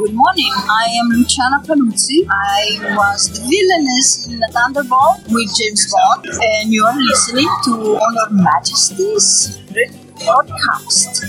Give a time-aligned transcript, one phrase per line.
[0.00, 0.50] Good morning.
[0.54, 2.26] I am Luciana Paluzzi.
[2.30, 7.70] I was the villainess in the Thunderball with James Bond, and you are listening to
[7.98, 11.26] On Her Majesty's Secret Podcast.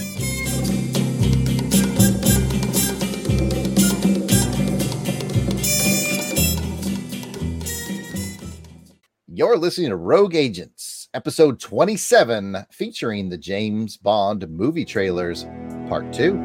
[9.27, 15.43] You're listening to Rogue Agents, episode 27, featuring the James Bond movie trailers,
[15.89, 16.41] part two.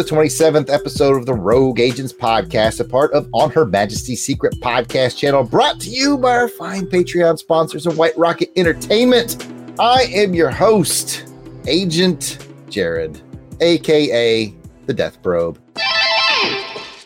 [0.00, 4.58] The 27th episode of the Rogue Agents podcast, a part of On Her Majesty's Secret
[4.58, 9.46] podcast channel, brought to you by our fine Patreon sponsors of White Rocket Entertainment.
[9.78, 11.30] I am your host,
[11.66, 13.20] Agent Jared,
[13.60, 14.54] aka
[14.86, 15.60] the Death Probe,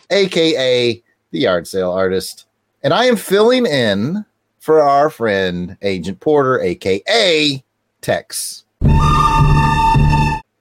[0.09, 2.45] aka the Yard Sale Artist,
[2.81, 4.23] and I am filling in
[4.59, 7.61] for our friend Agent Porter, aka
[7.99, 8.63] Tex.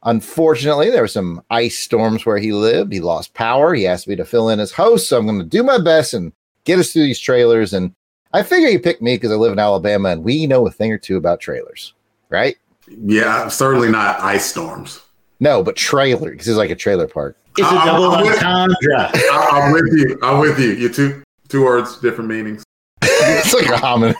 [0.04, 2.92] Unfortunately, there were some ice storms where he lived.
[2.92, 3.74] He lost power.
[3.74, 6.12] He asked me to fill in as host, so I'm going to do my best
[6.14, 6.32] and
[6.64, 7.72] get us through these trailers.
[7.72, 7.94] And
[8.32, 10.92] I figure you picked me because I live in Alabama and we know a thing
[10.92, 11.94] or two about trailers,
[12.28, 12.56] right?
[12.88, 15.00] Yeah, certainly not ice storms.
[15.40, 17.36] No, but trailer because it's like a trailer park.
[17.56, 19.10] It's a I'm- double I'm with- entendre.
[19.32, 20.18] I, I'm with you.
[20.22, 20.72] I'm with you.
[20.72, 22.62] You two two words, different meanings.
[23.02, 24.14] it's like a homonym.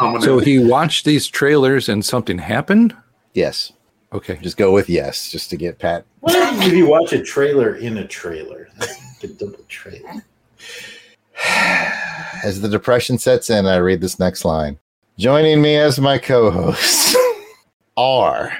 [0.00, 2.94] I'm So he watched these trailers and something happened?
[3.34, 3.72] Yes,
[4.12, 4.38] Okay.
[4.42, 6.04] just go with yes, just to get Pat.
[6.20, 8.68] What happens if you watch a trailer in a trailer?
[8.78, 10.24] That's a double trailer.
[12.44, 14.78] As the depression sets in, I read this next line.
[15.18, 17.14] Joining me as my co hosts
[17.96, 18.52] are.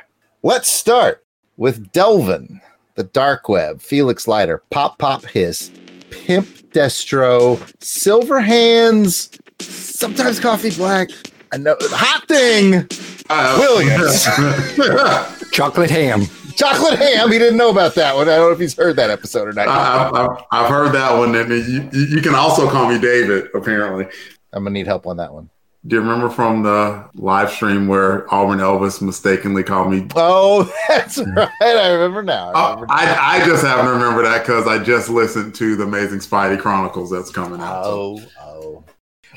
[0.42, 1.24] Let's start
[1.56, 2.60] with Delvin,
[2.94, 5.70] the Dark Web, Felix Leiter, Pop Pop Hiss,
[6.10, 11.08] Pimp Destro, Silver Hands, sometimes Coffee Black.
[11.52, 12.86] I know Hot Thing,
[13.34, 14.24] Uh, Williams.
[15.52, 16.22] Chocolate ham.
[16.56, 17.32] Chocolate Ham.
[17.32, 18.28] He didn't know about that one.
[18.28, 19.68] I don't know if he's heard that episode or not.
[19.68, 21.34] I, I've, I've, I've heard that one.
[21.34, 24.04] And you, you you can also call me David, apparently.
[24.52, 25.48] I'm gonna need help on that one.
[25.86, 30.06] Do you remember from the live stream where Auburn Elvis mistakenly called me?
[30.14, 31.48] Oh, that's right.
[31.60, 32.52] I remember now.
[32.52, 35.74] I Oh, remember I, I just happen to remember that because I just listened to
[35.74, 37.84] the Amazing Spidey Chronicles that's coming out.
[37.84, 38.84] So, Oh, oh.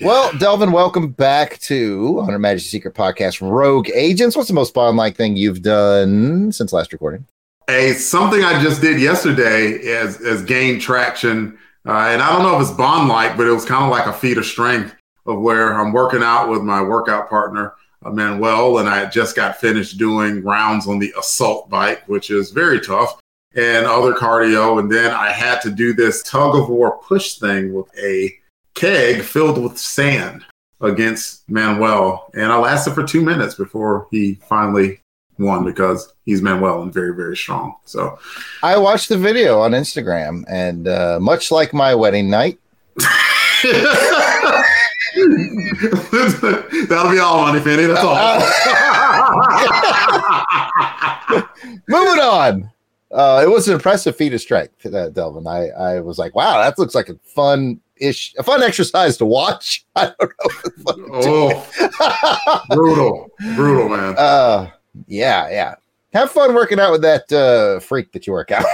[0.01, 4.35] Well, Delvin, welcome back to On Her Majesty's Secret Podcast Rogue Agents.
[4.35, 7.25] What's the most Bond like thing you've done since last recording?
[7.67, 11.57] a something I just did yesterday has, has gained traction.
[11.85, 14.07] Uh, and I don't know if it's Bond like, but it was kind of like
[14.07, 14.95] a feat of strength
[15.25, 17.73] of where I'm working out with my workout partner,
[18.03, 22.51] uh, Manuel, and I just got finished doing rounds on the assault bike, which is
[22.51, 23.19] very tough,
[23.55, 24.79] and other cardio.
[24.79, 28.34] And then I had to do this tug of war push thing with a
[28.75, 30.46] keg filled with sand
[30.81, 32.30] against Manuel.
[32.34, 35.00] And I lasted for two minutes before he finally
[35.38, 37.75] won because he's Manuel and very, very strong.
[37.85, 38.19] So
[38.64, 42.59] I watched the video on Instagram, and uh, much like my wedding night,
[46.88, 47.85] that'll be all, Money Penny.
[47.85, 48.40] That's all.
[51.88, 52.72] moving on.
[53.16, 55.48] Uh, it was an impressive feat of strength, uh, Delvin.
[55.48, 59.26] I, I was like, wow, that looks like a fun ish, a fun exercise to
[59.26, 59.86] watch.
[59.96, 60.28] I don't know.
[60.44, 61.30] if it's fun to do.
[61.30, 64.16] oh, brutal, brutal, man.
[64.18, 64.70] Uh,
[65.08, 65.76] yeah, yeah.
[66.12, 68.66] Have fun working out with that uh, freak that you work out.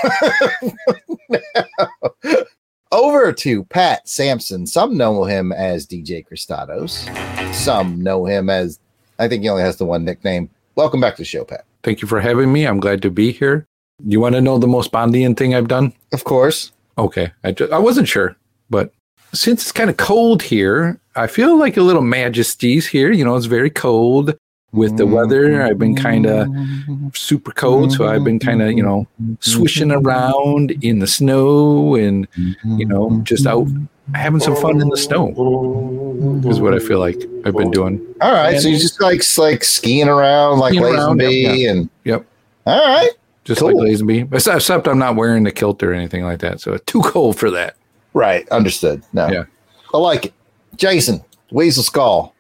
[2.92, 4.66] Over to Pat Sampson.
[4.66, 7.54] Some know him as DJ Cristados.
[7.54, 8.80] Some know him as,
[9.20, 10.50] I think he only has the one nickname.
[10.76, 11.66] Welcome back to the show, Pat.
[11.84, 12.66] Thank you for having me.
[12.66, 13.68] I'm glad to be here.
[14.06, 15.94] You want to know the most Bondian thing I've done?
[16.12, 16.72] Of course.
[16.98, 17.32] Okay.
[17.44, 18.36] I, ju- I wasn't sure,
[18.70, 18.94] but
[19.34, 23.12] since it's kind of cold here, I feel like a little majesties here.
[23.12, 24.36] You know, it's very cold
[24.74, 25.62] with the weather.
[25.62, 26.48] I've been kind of
[27.14, 29.08] super cold, so I've been kind of, you know,
[29.40, 32.28] swishing around in the snow and,
[32.66, 33.68] you know, just out
[34.16, 35.30] having some fun in the snow
[36.46, 38.06] is what I feel like I've been doing.
[38.22, 38.60] All right.
[38.60, 42.26] So you just like like skiing around like Skiing around, Lazenby yep, and Yep.
[42.66, 43.12] all right.
[43.44, 43.76] Just Cool.
[43.78, 44.32] like Lazenby.
[44.34, 46.62] Except except I'm not wearing the kilt or anything like that.
[46.62, 47.76] So it's too cold for that.
[48.14, 48.48] Right.
[48.50, 49.04] Understood.
[49.14, 49.28] No.
[49.30, 49.46] Yeah.
[49.94, 50.34] I like it.
[50.76, 52.34] Jason, Weasel Skull.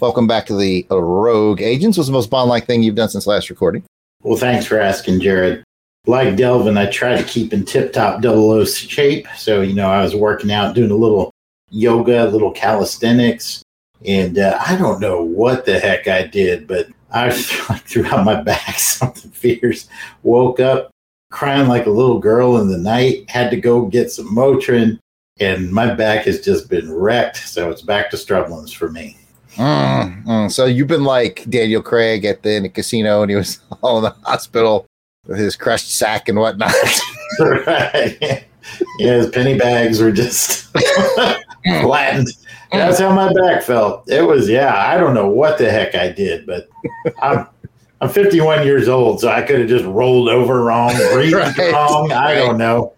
[0.00, 1.98] Welcome back to the Rogue Agents.
[1.98, 3.82] What's the most Bond like thing you've done since last recording?
[4.22, 5.62] Well, thanks for asking, Jared.
[6.06, 9.26] like Delvin, I try to keep in tip top double O shape.
[9.36, 11.30] So, you know, I was working out, doing a little
[11.70, 13.62] yoga, a little calisthenics.
[14.06, 17.28] And uh, I don't know what the heck I did, but I
[17.68, 19.88] like threw out my back something fierce.
[20.22, 20.90] Woke up
[21.30, 23.28] crying like a little girl in the night.
[23.28, 24.98] Had to go get some Motrin,
[25.38, 27.36] and my back has just been wrecked.
[27.36, 29.16] So it's back to Strublin's for me.
[29.56, 30.52] Mm, mm.
[30.52, 33.98] So you've been like Daniel Craig at the, in the casino, and he was all
[33.98, 34.86] in the hospital
[35.26, 36.72] with his crushed sack and whatnot.
[37.40, 38.44] right.
[38.98, 40.76] Yeah, his penny bags were just
[41.64, 42.28] flattened.
[42.72, 44.08] That's how my back felt.
[44.08, 46.68] It was, yeah, I don't know what the heck I did, but
[47.22, 47.46] I'm
[48.02, 52.10] I'm 51 years old, so I could have just rolled over wrong, breathed Right, wrong.
[52.12, 52.94] I don't know.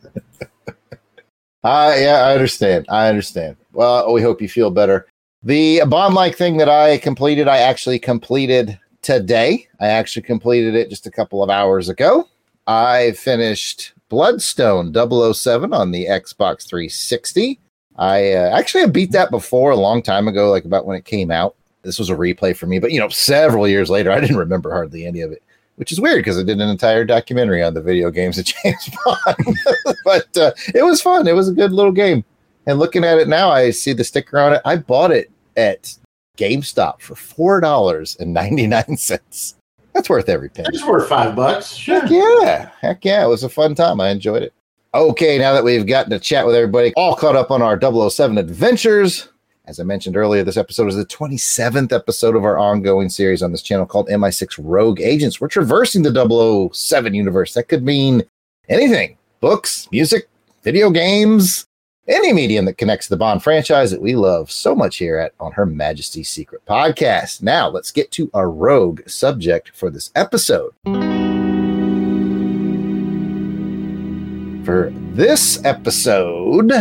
[1.64, 2.86] Uh, yeah, I understand.
[2.88, 3.56] I understand.
[3.72, 5.06] Well, we hope you feel better.
[5.42, 9.66] The bond like thing that I completed, I actually completed today.
[9.80, 12.28] I actually completed it just a couple of hours ago.
[12.68, 17.58] I finished Blood Stone 007 on the Xbox 360.
[17.96, 21.04] I uh, actually I beat that before a long time ago, like about when it
[21.04, 21.56] came out.
[21.82, 24.70] This was a replay for me, but you know, several years later, I didn't remember
[24.70, 25.42] hardly any of it,
[25.76, 28.88] which is weird because I did an entire documentary on the video games of James
[29.04, 29.58] Bond.
[30.04, 31.26] but uh, it was fun.
[31.26, 32.24] It was a good little game.
[32.66, 34.62] And looking at it now, I see the sticker on it.
[34.64, 35.94] I bought it at
[36.38, 39.56] GameStop for four dollars and ninety nine cents.
[39.92, 40.68] That's worth every penny.
[40.72, 41.74] It's worth five bucks.
[41.74, 42.00] Sure.
[42.00, 42.70] Heck yeah.
[42.80, 43.24] Heck yeah.
[43.24, 44.00] It was a fun time.
[44.00, 44.54] I enjoyed it.
[44.94, 48.36] Okay, now that we've gotten to chat with everybody, all caught up on our 007
[48.36, 49.26] adventures.
[49.64, 53.52] As I mentioned earlier, this episode is the 27th episode of our ongoing series on
[53.52, 55.40] this channel called MI6 Rogue Agents.
[55.40, 57.54] We're traversing the 007 universe.
[57.54, 58.22] That could mean
[58.68, 60.28] anything books, music,
[60.62, 61.64] video games,
[62.06, 65.52] any medium that connects the Bond franchise that we love so much here at On
[65.52, 67.40] Her Majesty's Secret Podcast.
[67.40, 70.74] Now, let's get to our rogue subject for this episode.
[74.64, 76.72] For this episode,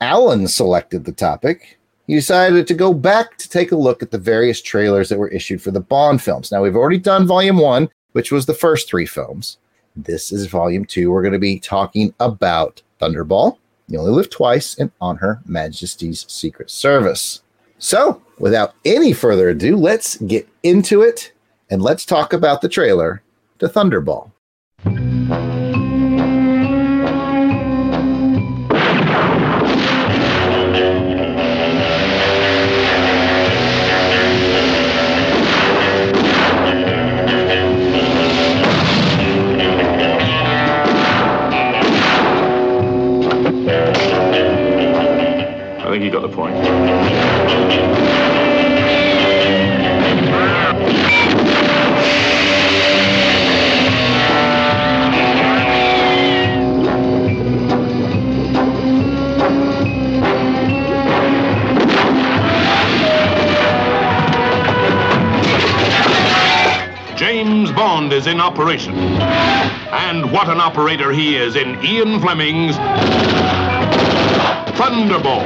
[0.00, 1.76] Alan selected the topic.
[2.06, 5.28] He decided to go back to take a look at the various trailers that were
[5.28, 6.52] issued for the Bond films.
[6.52, 9.58] Now, we've already done volume one, which was the first three films.
[9.96, 11.10] This is volume two.
[11.10, 13.58] We're going to be talking about Thunderball,
[13.88, 17.42] You Only Live Twice, and On Her Majesty's Secret Service.
[17.78, 21.32] So, without any further ado, let's get into it
[21.70, 23.22] and let's talk about the trailer
[23.58, 24.30] to Thunderball.
[68.16, 68.94] Is in operation.
[68.94, 72.74] And what an operator he is in Ian Fleming's
[74.78, 75.42] Thunderball.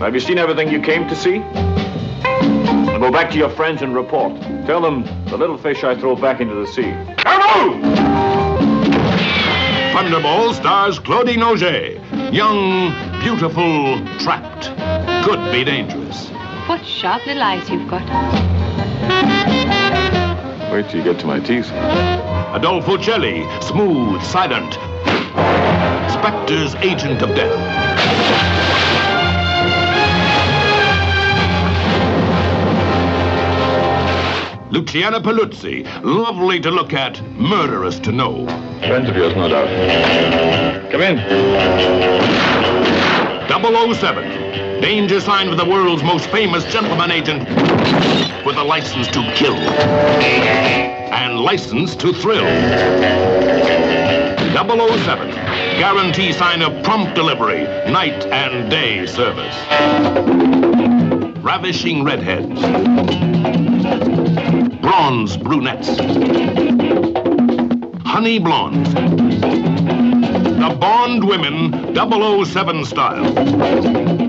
[0.00, 1.38] Have you seen everything you came to see?
[1.38, 4.38] Now go back to your friends and report.
[4.66, 6.92] Tell them the little fish I throw back into the sea.
[7.22, 7.80] Bravo!
[9.94, 11.98] Thunderball stars Claudine Auger.
[12.30, 14.64] Young, beautiful, trapped.
[15.24, 16.33] Could be dangerous.
[16.66, 18.02] What sharp little eyes you've got.
[20.72, 21.70] Wait till you get to my teeth.
[22.54, 24.72] Adolfo Celi, smooth, silent.
[26.10, 27.52] Spectre's agent of death.
[34.70, 38.46] Luciana Paluzzi, lovely to look at, murderous to know.
[38.78, 40.90] Friends of yours, no doubt.
[40.90, 41.18] Come in.
[43.94, 44.43] 007,
[44.84, 47.48] danger sign for the world's most famous gentleman agent
[48.44, 52.44] with a license to kill and license to thrill.
[54.52, 55.30] 007,
[55.78, 59.56] guarantee sign of prompt delivery, night and day service.
[61.42, 62.60] Ravishing redheads,
[64.82, 65.98] bronze brunettes,
[68.04, 68.92] honey blondes.
[70.64, 74.23] The Bond women 007 style.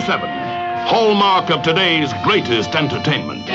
[0.00, 0.28] 007,
[0.86, 3.48] hallmark of today's greatest entertainment.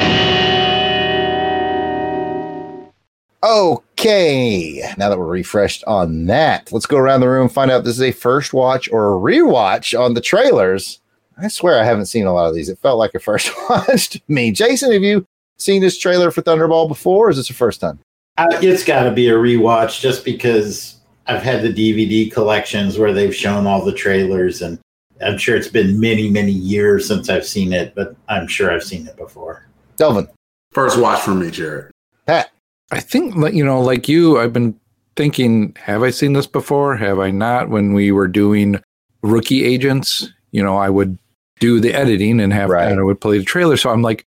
[3.43, 7.79] Okay, now that we're refreshed on that, let's go around the room and find out
[7.79, 10.99] if this is a first watch or a rewatch on the trailers.
[11.37, 12.69] I swear I haven't seen a lot of these.
[12.69, 14.51] It felt like a first watch to me.
[14.51, 17.99] Jason, have you seen this trailer for Thunderball before, or is this your first time?
[18.37, 23.13] Uh, it's got to be a rewatch just because I've had the DVD collections where
[23.13, 24.79] they've shown all the trailers, and
[25.23, 28.83] I'm sure it's been many, many years since I've seen it, but I'm sure I've
[28.83, 29.65] seen it before.
[29.97, 30.27] Delvin,
[30.71, 31.91] First watch for me, Jared.
[32.25, 32.51] Pat,
[32.91, 34.79] I think, you know, like you, I've been
[35.15, 36.95] thinking, have I seen this before?
[36.95, 37.69] Have I not?
[37.69, 38.81] When we were doing
[39.21, 41.17] rookie agents, you know, I would
[41.59, 42.89] do the editing and have, Right.
[42.89, 43.75] and I would play the trailer.
[43.77, 44.25] So I'm like,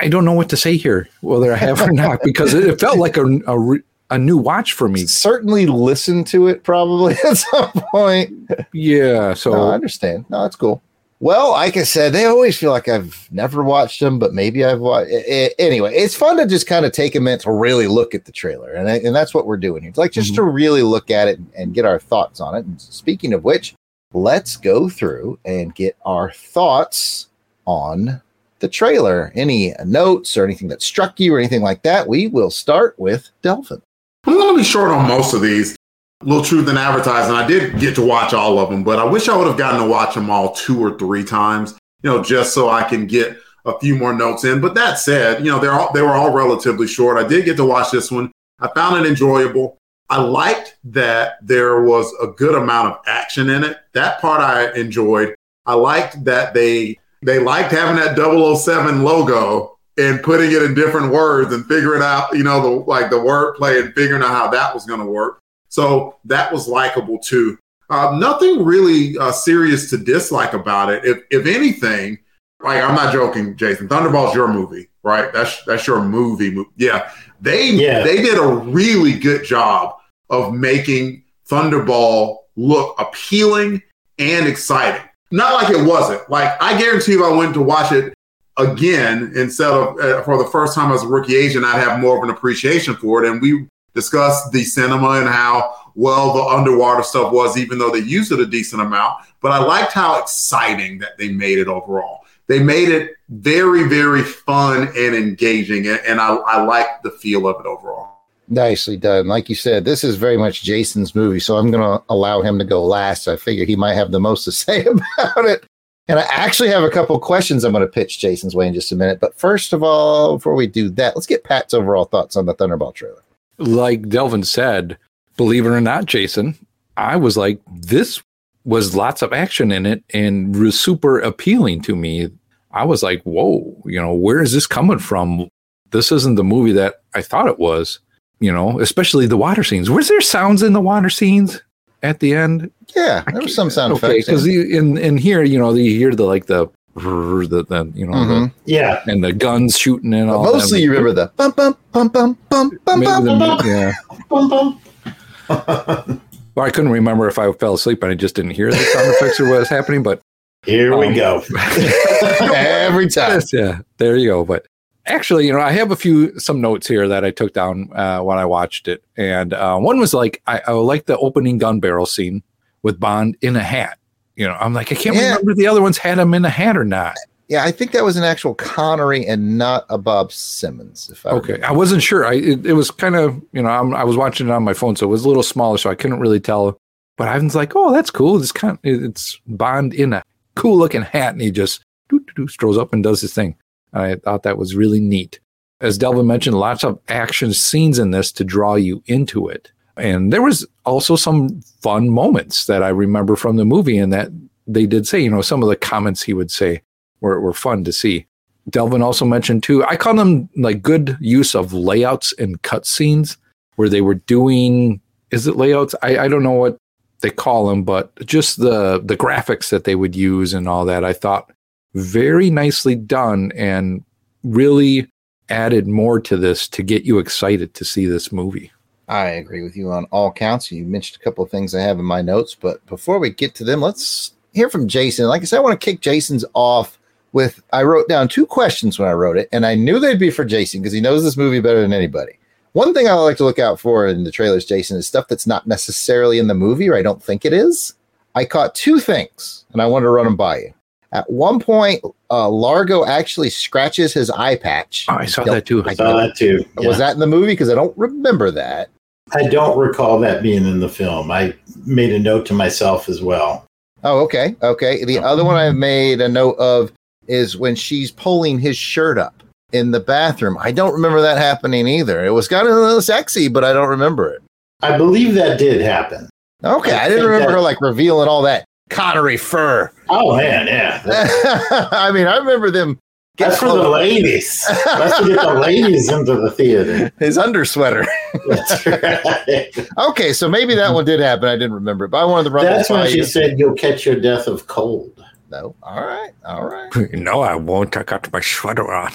[0.00, 2.80] I don't know what to say here, whether I have or not, because it, it
[2.80, 5.06] felt like a, a, re- a new watch for me.
[5.06, 8.50] certainly listen to it probably at some point.
[8.72, 9.34] Yeah.
[9.34, 10.26] So no, I understand.
[10.28, 10.82] No, that's cool.
[11.22, 14.80] Well, like I said, they always feel like I've never watched them, but maybe I've
[14.80, 15.10] watched.
[15.58, 18.32] Anyway, it's fun to just kind of take a minute to really look at the
[18.32, 19.90] trailer, and I, and that's what we're doing here.
[19.90, 20.54] It's like just to mm-hmm.
[20.54, 22.64] really look at it and, and get our thoughts on it.
[22.64, 23.74] And speaking of which,
[24.14, 27.28] let's go through and get our thoughts
[27.66, 28.22] on
[28.60, 29.30] the trailer.
[29.34, 32.08] Any notes or anything that struck you or anything like that?
[32.08, 33.82] We will start with Delvin.
[34.24, 35.76] I'm going to be short on most of these.
[36.22, 37.34] Little Truth in Advertising.
[37.34, 39.80] I did get to watch all of them, but I wish I would have gotten
[39.80, 43.38] to watch them all two or three times, you know, just so I can get
[43.64, 44.60] a few more notes in.
[44.60, 47.16] But that said, you know, they're all, they were all relatively short.
[47.16, 48.30] I did get to watch this one.
[48.58, 49.78] I found it enjoyable.
[50.10, 53.78] I liked that there was a good amount of action in it.
[53.94, 55.34] That part I enjoyed.
[55.64, 61.12] I liked that they they liked having that 007 logo and putting it in different
[61.12, 64.74] words and figuring out, you know, the like the wordplay and figuring out how that
[64.74, 65.38] was going to work.
[65.68, 67.58] So that was likable too.
[67.90, 71.04] Uh, nothing really uh, serious to dislike about it.
[71.04, 72.18] If if anything,
[72.62, 73.88] like I'm not joking, Jason.
[73.88, 75.32] Thunderball's your movie, right?
[75.32, 76.50] That's that's your movie.
[76.52, 78.02] mo- Yeah, they Yeah.
[78.04, 79.96] they did a really good job
[80.30, 83.82] of making Thunderball look appealing
[84.18, 85.02] and exciting.
[85.32, 86.28] Not like it wasn't.
[86.30, 88.14] Like I guarantee you, if I went to watch it
[88.60, 92.16] again instead of uh, for the first time as a rookie agent, I'd have more
[92.16, 93.30] of an appreciation for it.
[93.30, 97.98] And we discussed the cinema and how well the underwater stuff was, even though they
[97.98, 99.24] used it a decent amount.
[99.40, 102.20] But I liked how exciting that they made it overall.
[102.46, 107.60] They made it very, very fun and engaging, and, I, I liked the feel of
[107.60, 108.22] it overall.
[108.48, 109.28] Nicely done.
[109.28, 112.58] Like you said, this is very much Jason's movie, so I'm going to allow him
[112.58, 113.28] to go last.
[113.28, 115.64] I figure he might have the most to say about it.
[116.08, 118.90] And I actually have a couple questions I'm going to pitch Jason's way in just
[118.90, 119.20] a minute.
[119.20, 122.54] But first of all, before we do that, let's get Pat's overall thoughts on the
[122.54, 123.22] Thunderball trailer.
[123.60, 124.98] like Delvin said,
[125.36, 126.58] believe it or not, Jason,
[126.96, 128.22] I was like, this
[128.64, 132.30] was lots of action in it and was super appealing to me.
[132.72, 135.48] I was like, whoa, you know, where is this coming from?
[135.90, 138.00] This isn't the movie that I thought it was,
[138.38, 139.90] you know, especially the water scenes.
[139.90, 141.62] Was there sounds in the water scenes
[142.02, 142.70] at the end?
[142.96, 144.26] Yeah, there was some sound Okay, effects.
[144.26, 146.66] because in in here, you know, you hear the like the
[146.96, 148.52] the, the you know Mhm.
[148.66, 149.00] Yeah.
[149.06, 150.52] and the guns shooting and But all.
[150.52, 150.84] mostly that.
[150.84, 153.38] you remember the bum bum bum bum bum bum Maybe bum.
[153.38, 153.92] the- yeah.
[156.56, 159.08] Well, I couldn't remember if I fell asleep and I just didn't hear the sound
[159.14, 160.20] effects or what was happening, but
[160.66, 161.42] Here we Um, go.
[162.54, 163.40] Every time.
[163.52, 164.44] yeah, there you go.
[164.44, 164.66] But
[165.06, 168.20] actually, you know, I have a few some notes here that I took down uh,
[168.20, 171.80] when I watched it, and uh, one was like I, I like the opening gun
[171.80, 172.42] barrel scene
[172.82, 173.98] with Bond in a hat.
[174.36, 175.30] You know, I'm like I can't Yeah.
[175.30, 177.16] remember if the other ones had him in a hat or not.
[177.48, 181.10] Yeah, I think that was an actual Connery and not a Bob Simmons.
[181.10, 182.24] If I Okay, I wasn't sure.
[182.24, 184.72] I it, it was kind of you know I'm, I was watching it on my
[184.74, 186.78] phone, so it was a little smaller, so I couldn't really tell.
[187.16, 188.40] But I was like, oh, that's cool.
[188.40, 190.22] It's kind of, it's Bond in a
[190.54, 193.56] cool looking hat, and he just doo, doo, doo, strolls up and does his thing.
[193.92, 195.40] I thought that was really neat.
[195.80, 200.32] As Delvin mentioned, lots of action scenes in this to draw you into it, and
[200.32, 204.30] there was also some fun moments that I remember from the movie, and that
[204.66, 206.82] they did say, you know, some of the comments he would say
[207.20, 208.26] were, were fun to see.
[208.68, 209.84] Delvin also mentioned too.
[209.84, 213.36] I call them like good use of layouts and cutscenes
[213.76, 215.00] where they were doing.
[215.30, 215.94] Is it layouts?
[216.02, 216.76] I, I don't know what
[217.20, 221.04] they call them, but just the the graphics that they would use and all that.
[221.04, 221.50] I thought
[221.94, 224.04] very nicely done and
[224.44, 225.10] really
[225.48, 228.70] added more to this to get you excited to see this movie.
[229.08, 230.70] I agree with you on all counts.
[230.70, 233.56] You mentioned a couple of things I have in my notes, but before we get
[233.56, 235.26] to them, let's hear from Jason.
[235.26, 236.96] Like I said, I want to kick Jason's off
[237.32, 240.30] with I wrote down two questions when I wrote it, and I knew they'd be
[240.30, 242.38] for Jason because he knows this movie better than anybody.
[242.72, 245.46] One thing I like to look out for in the trailers, Jason, is stuff that's
[245.46, 247.94] not necessarily in the movie, or I don't think it is.
[248.36, 250.74] I caught two things, and I want to run them by you.
[251.12, 255.06] At one point, uh, Largo actually scratches his eye patch.
[255.08, 255.82] Oh, I saw that too.
[255.84, 256.64] I I saw that too.
[256.76, 257.52] Was that in the movie?
[257.52, 258.90] Because I don't remember that.
[259.32, 261.30] I don't recall that being in the film.
[261.30, 263.64] I made a note to myself as well.
[264.04, 264.56] Oh, okay.
[264.62, 265.04] Okay.
[265.04, 266.92] The other one I made a note of
[267.28, 270.56] is when she's pulling his shirt up in the bathroom.
[270.60, 272.24] I don't remember that happening either.
[272.24, 274.42] It was kind of a little sexy, but I don't remember it.
[274.82, 276.28] I believe that did happen.
[276.64, 276.92] Okay.
[276.92, 279.92] I I, didn't remember that- her like revealing all that Connery fur.
[280.10, 281.02] Oh man, yeah.
[281.92, 282.98] I mean, I remember them.
[283.36, 284.66] That's for the ladies.
[284.84, 287.10] That's to get the ladies into the theater.
[287.18, 288.04] His undersweater.
[288.48, 289.88] That's right.
[290.10, 291.48] Okay, so maybe that one did happen.
[291.48, 293.24] I didn't remember it, but I wanted to run That's that by when she you.
[293.24, 295.24] said you'll catch your death of cold.
[295.50, 295.74] No.
[295.82, 296.32] All right.
[296.44, 297.12] All right.
[297.12, 297.96] No, I won't.
[297.96, 299.10] I got my sweater on.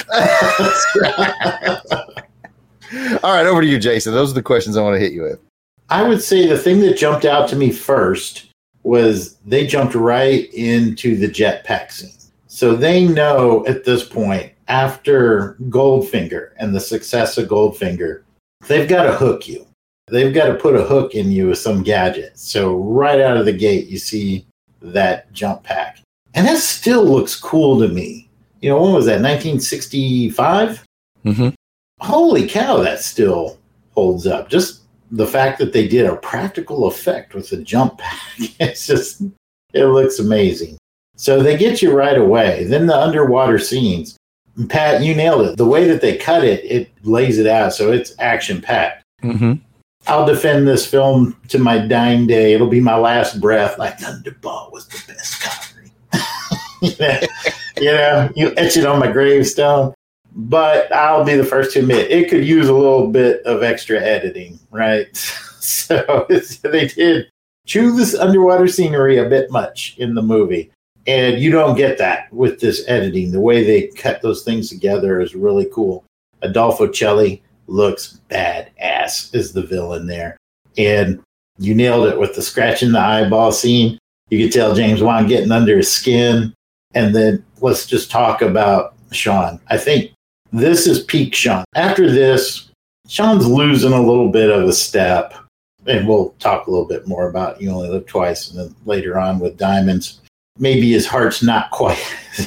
[3.24, 3.46] All right.
[3.46, 4.14] Over to you, Jason.
[4.14, 5.40] Those are the questions I want to hit you with.
[5.90, 8.48] I would say the thing that jumped out to me first
[8.86, 12.12] was they jumped right into the jetpack scene.
[12.48, 18.24] So they know at this point, after Goldfinger and the success of Goldfinger,
[18.68, 19.66] they've got to hook you.
[20.08, 22.38] They've got to put a hook in you with some gadget.
[22.38, 24.46] So right out of the gate, you see
[24.82, 26.00] that jump pack.
[26.34, 28.30] And that still looks cool to me.
[28.62, 29.22] You know, when was that?
[29.22, 30.86] 1965?
[31.24, 31.50] hmm
[32.00, 33.58] holy cow, that still
[33.94, 34.50] holds up.
[34.50, 34.82] Just
[35.16, 38.22] the fact that they did a practical effect with the jump pack,
[38.60, 39.22] it's just,
[39.74, 40.78] it looks amazing.
[41.16, 42.66] So they get you right away.
[42.66, 44.18] Then the underwater scenes,
[44.68, 45.58] Pat, you nailed it.
[45.58, 47.74] The way that they cut it, it lays it out.
[47.74, 49.04] So it's action packed.
[49.22, 49.54] hmm
[50.08, 52.54] I'll defend this film to my dying day.
[52.54, 53.80] It'll be my last breath.
[53.80, 55.92] Like Thunderball was the best Connery.
[56.82, 57.20] you, know,
[57.78, 59.96] you know, you etch it on my gravestone.
[60.36, 64.00] But I'll be the first to admit it could use a little bit of extra
[64.02, 65.08] editing, right?
[65.66, 66.28] So
[66.62, 67.28] they did
[67.66, 70.72] chew this underwater scenery a bit much in the movie.
[71.08, 73.32] And you don't get that with this editing.
[73.32, 76.04] The way they cut those things together is really cool.
[76.42, 80.38] Adolfo Celi looks badass as the villain there.
[80.78, 81.22] And
[81.58, 83.98] you nailed it with the scratching the eyeball scene.
[84.30, 86.54] You could tell James Wan getting under his skin.
[86.94, 89.60] And then let's just talk about Sean.
[89.68, 90.12] I think
[90.52, 91.66] this is peak Sean.
[91.76, 92.70] After this,
[93.08, 95.34] Sean's losing a little bit of a step.
[95.88, 99.20] And we'll talk a little bit more about You Only Live Twice and then later
[99.20, 100.22] on with Diamonds.
[100.58, 102.04] Maybe his heart's not quite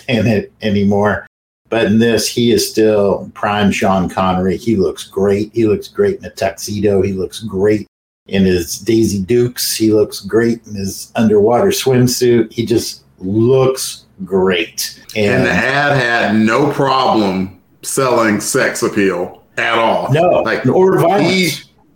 [0.08, 1.26] in it anymore.
[1.68, 4.56] But in this, he is still prime Sean Connery.
[4.56, 5.52] He looks great.
[5.52, 7.02] He looks great in a tuxedo.
[7.02, 7.86] He looks great
[8.26, 9.76] in his Daisy Dukes.
[9.76, 12.52] He looks great in his underwater swimsuit.
[12.52, 15.04] He just looks great.
[15.14, 20.12] And And, the ad had no problem selling sex appeal at all.
[20.12, 21.50] no, like or he,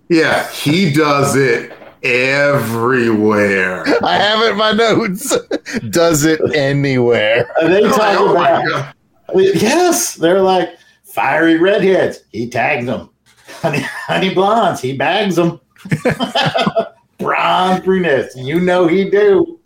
[0.08, 3.84] yeah, he does it everywhere.
[4.04, 5.36] I have it in my notes.
[5.90, 7.48] Does it anywhere?
[7.60, 8.94] And they oh Like, talk oh about God.
[9.34, 10.70] yes, they're like
[11.04, 12.20] fiery redheads.
[12.32, 13.10] He tags them.
[13.60, 14.80] Honey, honey blondes.
[14.80, 15.60] He bags them.
[17.18, 18.34] Bronze brunettes.
[18.36, 19.60] You know he do.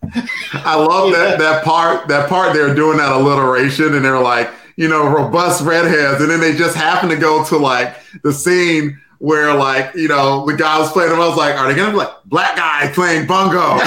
[0.53, 4.89] I love that that part that part they're doing that alliteration and they're like, you
[4.89, 9.55] know, robust redheads, and then they just happen to go to like the scene where
[9.55, 11.21] like, you know, the guy was playing them.
[11.21, 13.77] I was like, are they gonna be like black guy playing bongo?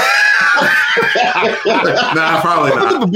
[2.16, 3.12] nah, probably not.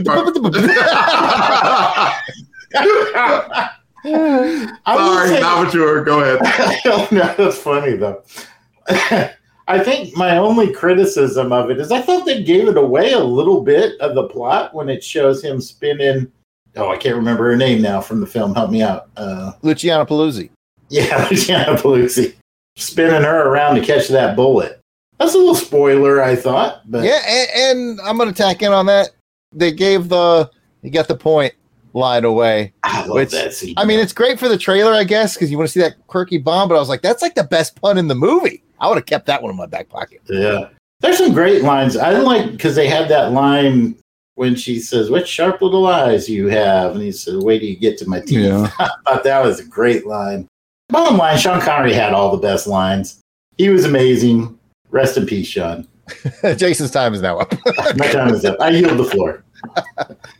[4.05, 6.03] Sorry, say- not what you were.
[6.03, 6.39] Go ahead.
[7.11, 8.23] no, that's funny though.
[9.65, 13.23] I think my only criticism of it is I thought they gave it away a
[13.23, 16.31] little bit of the plot when it shows him spinning.
[16.75, 18.55] Oh, I can't remember her name now from the film.
[18.55, 19.09] Help me out.
[19.17, 20.49] Uh, Luciano Paluzzi.
[20.89, 22.33] yeah, Luciana Paluzzi
[22.75, 24.79] spinning her around to catch that bullet.
[25.19, 26.81] That's a little spoiler, I thought.
[26.89, 29.09] But Yeah, and, and I'm going to tack in on that.
[29.51, 30.49] They gave the
[30.81, 31.53] you got the point
[31.93, 32.73] line away.
[32.81, 33.75] I love Which- that scene.
[33.77, 35.95] I mean, it's great for the trailer, I guess, because you want to see that
[36.07, 36.67] quirky bomb.
[36.69, 38.63] But I was like, that's like the best pun in the movie.
[38.79, 40.21] I would have kept that one in my back pocket.
[40.27, 40.69] Yeah.
[41.01, 41.95] There's some great lines.
[41.95, 43.95] I didn't like because they had that line
[44.35, 46.93] when she says, What sharp little eyes you have.
[46.93, 48.39] And he said, Wait till you get to my teeth.
[48.39, 48.69] Yeah.
[48.79, 50.47] I thought that was a great line.
[50.89, 53.21] Bottom line, Sean Connery had all the best lines.
[53.57, 54.57] He was amazing.
[54.89, 55.87] Rest in peace, Sean.
[56.57, 57.53] Jason's time is now up.
[57.95, 58.57] My time is up.
[58.59, 59.43] I yield the floor.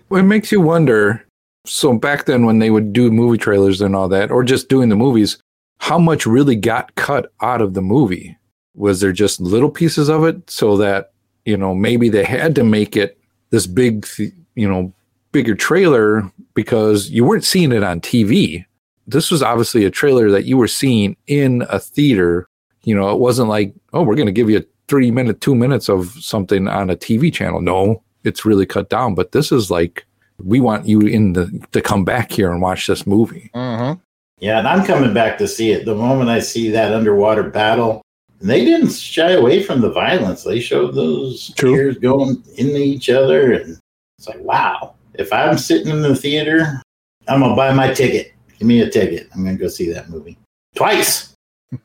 [0.10, 1.26] Well, it makes you wonder.
[1.66, 4.90] So back then, when they would do movie trailers and all that, or just doing
[4.90, 5.38] the movies,
[5.80, 8.38] how much really got cut out of the movie?
[8.76, 11.14] Was there just little pieces of it so that
[11.46, 13.18] you know maybe they had to make it
[13.54, 14.08] this big,
[14.56, 14.92] you know,
[15.32, 16.24] bigger trailer
[16.56, 18.66] because you weren't seeing it on TV.
[19.06, 22.48] This was obviously a trailer that you were seeing in a theater.
[22.84, 25.88] You know, it wasn't like, oh, we're going to give you three minute, two minutes
[25.88, 27.62] of something on a TV channel.
[27.62, 29.14] No, it's really cut down.
[29.14, 30.04] But this is like
[30.44, 33.52] we want you in the to come back here and watch this movie.
[33.54, 34.00] Mm-hmm.
[34.40, 35.86] Yeah, and I'm coming back to see it.
[35.86, 38.02] The moment I see that underwater battle,
[38.44, 40.44] and they didn't shy away from the violence.
[40.44, 41.72] They showed those True.
[41.76, 43.80] spears going into each other, and
[44.18, 44.96] it's like, wow.
[45.14, 46.82] If I'm sitting in the theater,
[47.30, 48.34] I'm gonna buy my ticket.
[48.60, 49.30] Give me a ticket.
[49.34, 50.38] I'm gonna go see that movie
[50.76, 51.34] twice.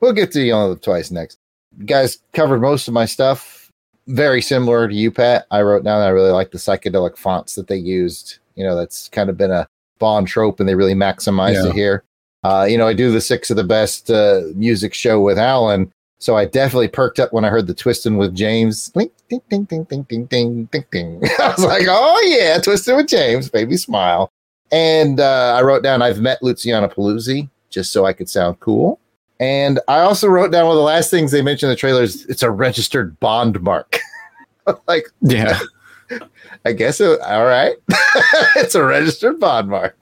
[0.00, 1.38] We'll get to you on the twice next.
[1.78, 3.70] You guys covered most of my stuff.
[4.06, 5.46] Very similar to you, Pat.
[5.50, 8.38] I wrote down I really like the psychedelic fonts that they used.
[8.56, 9.66] You know, that's kind of been a
[9.98, 11.70] Bond trope, and they really maximized Yeah.
[11.70, 12.04] it here.
[12.46, 15.92] Uh, you know, I do the six of the best uh, music show with Alan,
[16.18, 18.90] so I definitely perked up when I heard the twisting with James.
[18.90, 21.20] Ding, ding, ding, ding, ding, ding, ding, ding, ding.
[21.40, 24.30] I was like, oh yeah, twisting with James, baby smile.
[24.70, 29.00] And uh, I wrote down I've met Luciana Paluzzi just so I could sound cool.
[29.40, 32.26] And I also wrote down one of the last things they mentioned in the trailers.
[32.26, 33.98] It's a registered bond mark.
[34.86, 35.58] like, Yeah.
[36.64, 37.74] I guess it, all right.
[38.54, 39.96] it's a registered bond mark.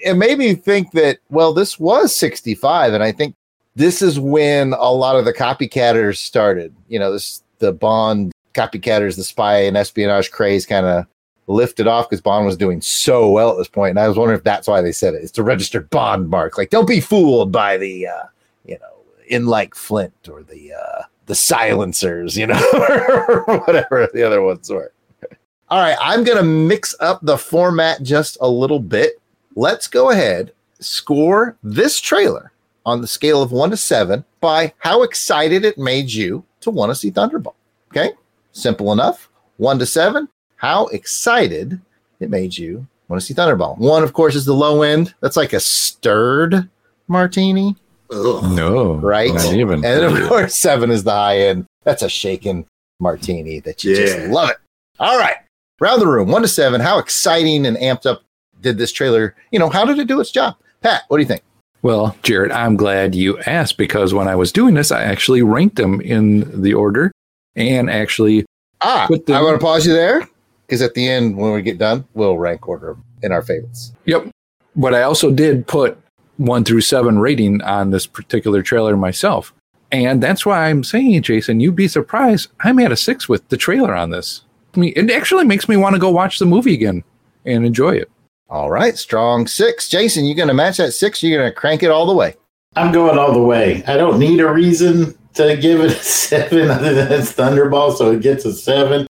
[0.00, 2.92] It made me think that, well, this was 65.
[2.92, 3.34] And I think
[3.74, 6.74] this is when a lot of the copycatters started.
[6.88, 11.06] You know, this the Bond copycatters, the spy and espionage craze kind of
[11.46, 13.90] lifted off because Bond was doing so well at this point.
[13.90, 15.22] And I was wondering if that's why they said it.
[15.22, 16.58] It's a registered Bond mark.
[16.58, 18.24] Like, don't be fooled by the, uh,
[18.64, 22.62] you know, in like Flint or the uh, the silencers, you know,
[23.28, 24.92] or whatever the other ones were.
[25.70, 29.20] All right, I'm gonna mix up the format just a little bit.
[29.54, 32.52] Let's go ahead score this trailer
[32.86, 36.90] on the scale of one to seven by how excited it made you to want
[36.90, 37.54] to see Thunderball.
[37.90, 38.12] Okay,
[38.52, 39.28] simple enough.
[39.56, 41.80] One to seven, how excited
[42.20, 43.76] it made you want to see Thunderball.
[43.78, 45.14] One, of course, is the low end.
[45.20, 46.68] That's like a stirred
[47.08, 47.76] martini
[48.10, 48.94] No.
[48.96, 49.32] right?
[49.32, 49.74] Not even.
[49.76, 51.66] And then of course, seven is the high end.
[51.84, 52.66] That's a shaken
[53.00, 54.56] martini that you just love it.
[55.00, 55.36] All right,
[55.80, 56.80] round the room, one to seven.
[56.80, 58.22] How exciting and amped up
[58.60, 59.34] did this trailer?
[59.50, 60.54] You know, how did it do its job?
[60.82, 61.42] Pat, what do you think?
[61.82, 65.76] Well, Jared, I'm glad you asked because when I was doing this, I actually ranked
[65.76, 67.12] them in the order
[67.56, 68.44] and actually,
[68.80, 70.28] Ah, Put them- I want to pause you there
[70.66, 73.92] because at the end, when we get done, we'll rank order 'em in our favorites.
[74.04, 74.26] yep.
[74.76, 75.98] But I also did put
[76.36, 79.52] one through seven rating on this particular trailer myself.
[79.90, 82.50] And that's why I'm saying, Jason, you'd be surprised.
[82.60, 84.42] I'm at a six with the trailer on this.
[84.76, 87.02] I mean, it actually makes me want to go watch the movie again
[87.44, 88.08] and enjoy it.
[88.50, 89.90] All right, strong six.
[89.90, 91.22] Jason, you going to match that six?
[91.22, 92.34] You're going to crank it all the way.
[92.76, 93.84] I'm going all the way.
[93.86, 98.10] I don't need a reason to give it a seven other than it's Thunderball, so
[98.10, 99.06] it gets a seven.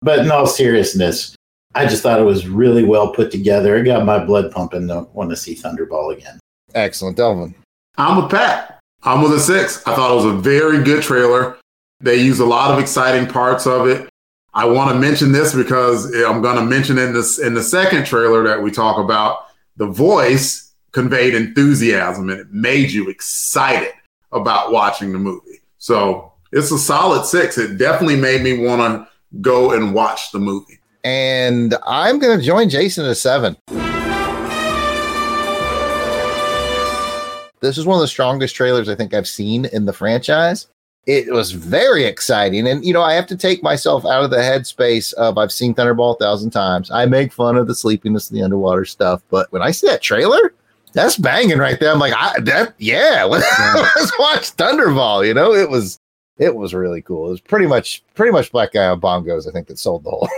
[0.00, 1.36] But in all seriousness,
[1.74, 3.76] I just thought it was really well put together.
[3.76, 6.38] It got my blood pumping to want to see Thunderball again.
[6.74, 7.54] Excellent, Delvin.
[7.98, 8.80] I'm with Pat.
[9.02, 9.86] I'm with a six.
[9.86, 11.58] I thought it was a very good trailer.
[12.00, 14.08] They used a lot of exciting parts of it.
[14.56, 18.06] I want to mention this because I'm going to mention in this in the second
[18.06, 19.48] trailer that we talk about.
[19.76, 23.92] The voice conveyed enthusiasm and it made you excited
[24.32, 25.60] about watching the movie.
[25.76, 27.58] So it's a solid six.
[27.58, 29.06] It definitely made me want to
[29.42, 30.78] go and watch the movie.
[31.04, 33.58] And I'm going to join Jason at seven.
[37.60, 40.66] This is one of the strongest trailers I think I've seen in the franchise.
[41.06, 42.66] It was very exciting.
[42.66, 45.72] And, you know, I have to take myself out of the headspace of I've seen
[45.72, 46.90] Thunderball a thousand times.
[46.90, 49.22] I make fun of the sleepiness and the underwater stuff.
[49.30, 50.52] But when I see that trailer,
[50.94, 51.92] that's banging right there.
[51.92, 53.46] I'm like, I, that, yeah, let's,
[53.96, 55.24] let's watch Thunderball.
[55.24, 56.00] You know, it was,
[56.38, 57.28] it was really cool.
[57.28, 60.10] It was pretty much, pretty much Black Guy on Bongos, I think, that sold the
[60.10, 60.28] whole.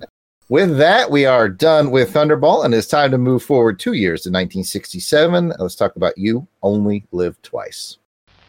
[0.50, 4.22] With that, we are done with Thunderball, and it's time to move forward two years
[4.22, 5.52] to 1967.
[5.58, 7.98] Let's talk about You Only Live Twice.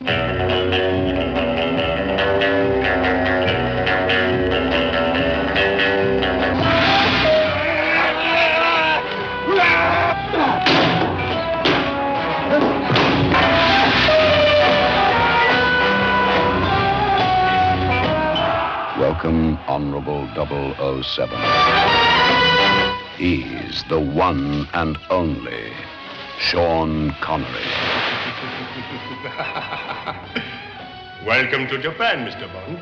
[0.01, 0.17] Welcome,
[19.67, 21.37] Honorable 007.
[23.17, 25.73] He's the one and only
[26.39, 27.65] Sean Connery.
[31.25, 32.47] Welcome to Japan, Mr.
[32.53, 32.79] Bond.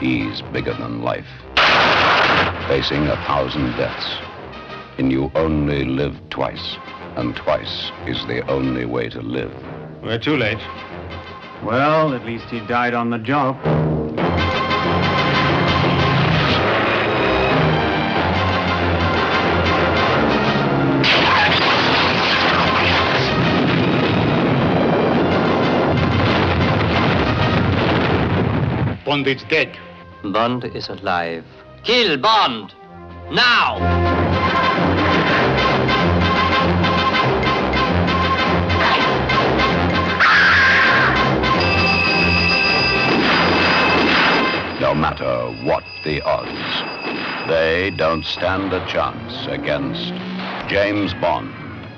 [0.00, 1.26] He's bigger than life,
[2.68, 4.16] facing a thousand deaths.
[4.96, 6.78] And you only live twice,
[7.16, 9.52] and twice is the only way to live.
[10.02, 10.62] We're too late.
[11.62, 13.60] Well, at least he died on the job.
[29.14, 29.78] Bond is dead.
[30.24, 31.44] Bond is alive.
[31.84, 32.74] Kill Bond!
[33.30, 33.78] Now!
[44.80, 50.12] No matter what the odds, they don't stand a chance against
[50.68, 51.54] James Bond,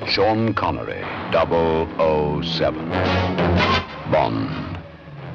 [0.06, 1.02] Sean Connery,
[1.32, 2.90] 007.
[4.12, 4.65] Bond,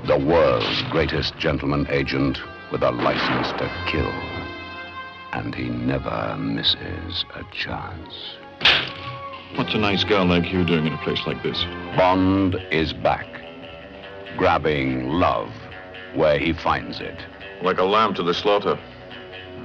[0.08, 2.40] the world's greatest gentleman agent
[2.72, 4.12] with a license to kill.
[5.34, 8.36] And he never misses a chance.
[9.56, 11.64] What's a nice girl like you doing in a place like this?
[11.96, 13.28] Bond is back,
[14.38, 15.52] grabbing love
[16.16, 17.24] where he finds it.
[17.62, 18.80] Like a lamb to the slaughter.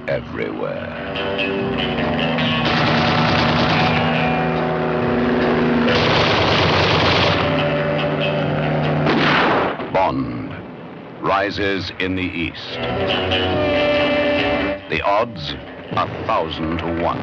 [0.07, 1.57] Everywhere.
[10.07, 10.55] Bond
[11.21, 12.75] rises in the east.
[14.89, 15.51] The odds,
[15.97, 17.19] a thousand to one.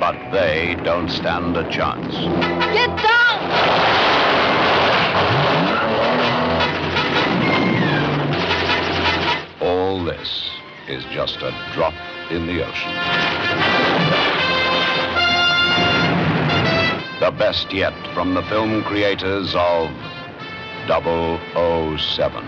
[0.00, 2.14] But they don't stand a chance.
[2.72, 3.50] Get down!
[9.60, 10.48] All this
[10.88, 11.92] is just a drop
[12.30, 12.94] in the ocean.
[17.20, 19.90] The best yet from the film creators of
[20.86, 22.44] 007.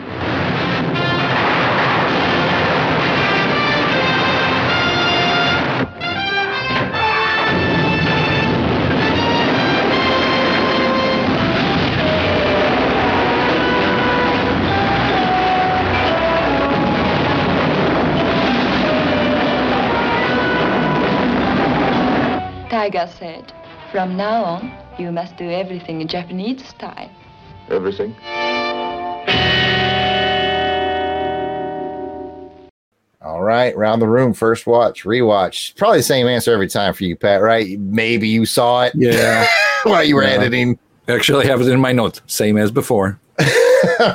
[22.70, 23.52] Tiger said,
[23.92, 27.08] from now on, you must do everything in Japanese style.
[27.70, 28.14] Everything?
[33.22, 35.74] All right, round the room, first watch, rewatch.
[35.76, 37.40] Probably the same answer every time for you, Pat.
[37.40, 37.78] Right?
[37.80, 38.92] Maybe you saw it.
[38.94, 39.46] Yeah.
[39.84, 40.30] while you were Yeah.
[40.30, 40.78] editing.
[41.08, 43.18] Actually, I have it in my notes, same as before.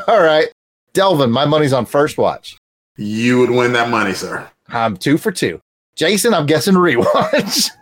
[0.07, 0.47] All right,
[0.93, 2.57] Delvin, my money's on first watch.
[2.97, 4.47] You would win that money, sir.
[4.69, 5.59] I'm two for two.
[5.95, 7.71] Jason, I'm guessing rewatch.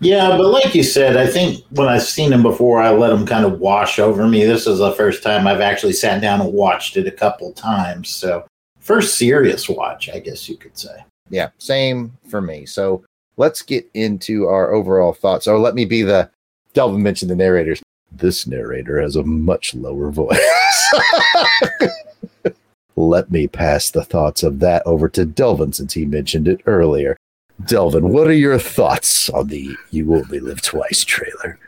[0.00, 3.26] Yeah, but like you said, I think when I've seen him before, I let him
[3.26, 4.44] kind of wash over me.
[4.44, 8.08] This is the first time I've actually sat down and watched it a couple times.
[8.08, 8.46] So,
[8.78, 11.04] first serious watch, I guess you could say.
[11.28, 12.66] yeah, same for me.
[12.66, 13.04] So
[13.36, 15.46] let's get into our overall thoughts.
[15.46, 16.30] Or let me be the
[16.74, 17.82] Delvin mentioned the narrators.
[18.12, 20.38] This narrator has a much lower voice.
[22.96, 27.16] let me pass the thoughts of that over to Delvin since he mentioned it earlier.
[27.66, 31.58] Delvin, what are your thoughts on the You Only Live Twice trailer?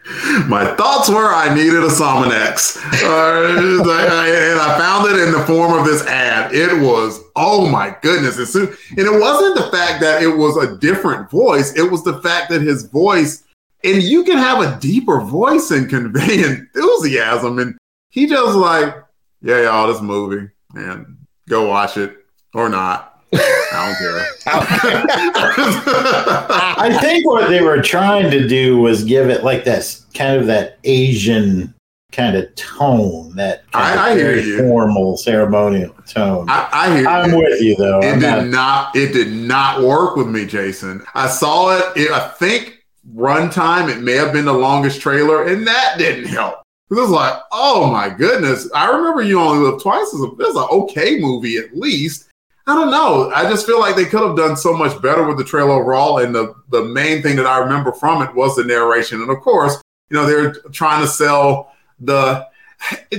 [0.47, 2.77] My thoughts were I needed a Sominex.
[3.03, 6.55] Uh, and I found it in the form of this ad.
[6.55, 8.55] It was, oh my goodness.
[8.55, 12.51] And it wasn't the fact that it was a different voice, it was the fact
[12.51, 13.45] that his voice,
[13.85, 17.59] and you can have a deeper voice and convey enthusiasm.
[17.59, 17.77] And
[18.11, 18.95] he just like,
[19.43, 22.17] yeah, y'all, this movie, and go watch it
[22.55, 23.12] or not.
[23.75, 25.03] I
[26.79, 30.47] I think what they were trying to do was give it like that kind of
[30.47, 31.75] that Asian
[32.13, 34.59] kind of tone, that kind I- of I hear very you.
[34.59, 36.49] formal ceremonial tone.
[36.51, 37.39] I, I hear I'm you.
[37.39, 38.01] with you though.
[38.01, 38.97] It I'm did not- not.
[38.97, 41.03] It did not work with me, Jason.
[41.15, 41.85] I saw it.
[41.97, 43.89] it I think runtime.
[43.91, 46.57] It may have been the longest trailer, and that didn't help.
[46.91, 48.69] It was like, oh my goodness.
[48.75, 50.13] I remember you only live twice.
[50.13, 52.29] As a, this is an okay movie at least.
[52.67, 53.31] I don't know.
[53.35, 56.19] I just feel like they could have done so much better with the trailer overall.
[56.19, 59.21] And the the main thing that I remember from it was the narration.
[59.21, 62.47] And of course, you know, they're trying to sell the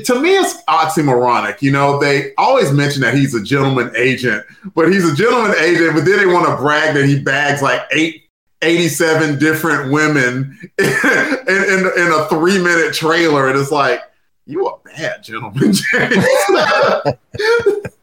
[0.03, 4.43] to me it's oxymoronic you know they always mention that he's a gentleman agent
[4.75, 7.81] but he's a gentleman agent but then they want to brag that he bags like
[7.91, 8.23] eight
[8.61, 14.01] 87 different women in, in, in a three minute trailer and it's like
[14.45, 15.85] you are bad gentleman James.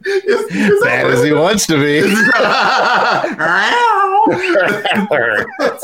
[0.03, 2.01] Is- is Bad as he wants to be.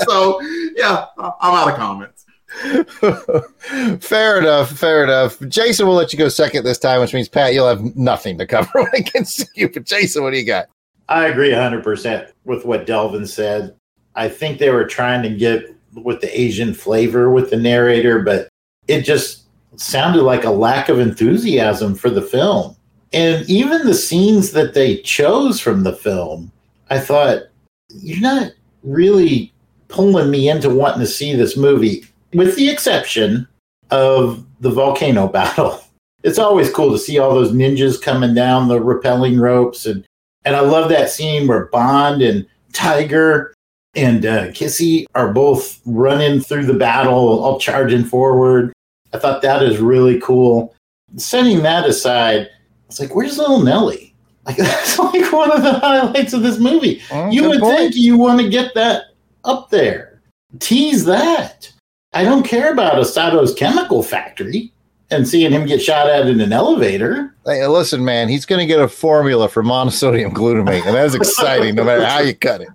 [0.06, 0.42] so
[0.76, 2.26] yeah i'm out of comments
[4.00, 4.72] fair enough.
[4.72, 5.40] Fair enough.
[5.48, 8.48] Jason, we'll let you go second this time, which means Pat, you'll have nothing to
[8.48, 9.70] cover when it gets to you.
[9.70, 10.68] But Jason, what do you got?
[11.10, 13.76] I agree 100% with what Delvin said.
[14.16, 18.48] I think they were trying to get with the Asian flavor with the narrator, but
[18.88, 19.47] it just
[19.78, 22.76] sounded like a lack of enthusiasm for the film.
[23.14, 26.52] And even the scenes that they chose from the film,
[26.90, 27.44] I thought,
[27.90, 28.52] you're not
[28.84, 29.54] really
[29.88, 33.48] pulling me into wanting to see this movie, with the exception
[33.92, 35.82] of the volcano battle.
[36.24, 40.06] It's always cool to see all those ninjas coming down the rappelling ropes and
[40.44, 43.54] And I love that scene where Bond and Tiger
[43.96, 48.74] and uh, Kissy are both running through the battle, all charging forward.
[49.14, 50.76] I thought that is really cool.
[51.16, 52.50] Setting that aside,
[52.88, 54.14] it's like, where's little Nellie?
[54.46, 57.02] Like that's like one of the highlights of this movie.
[57.12, 57.78] Oh, you would point.
[57.78, 59.04] think you want to get that
[59.44, 60.22] up there.
[60.60, 61.72] Tease that.
[62.14, 64.72] I don't care about Osato's chemical factory
[65.10, 67.36] and seeing him get shot at in an elevator.
[67.46, 71.76] Hey, listen, man, he's going to get a formula for monosodium glutamate, and that's exciting
[71.76, 72.70] no matter how you cut it.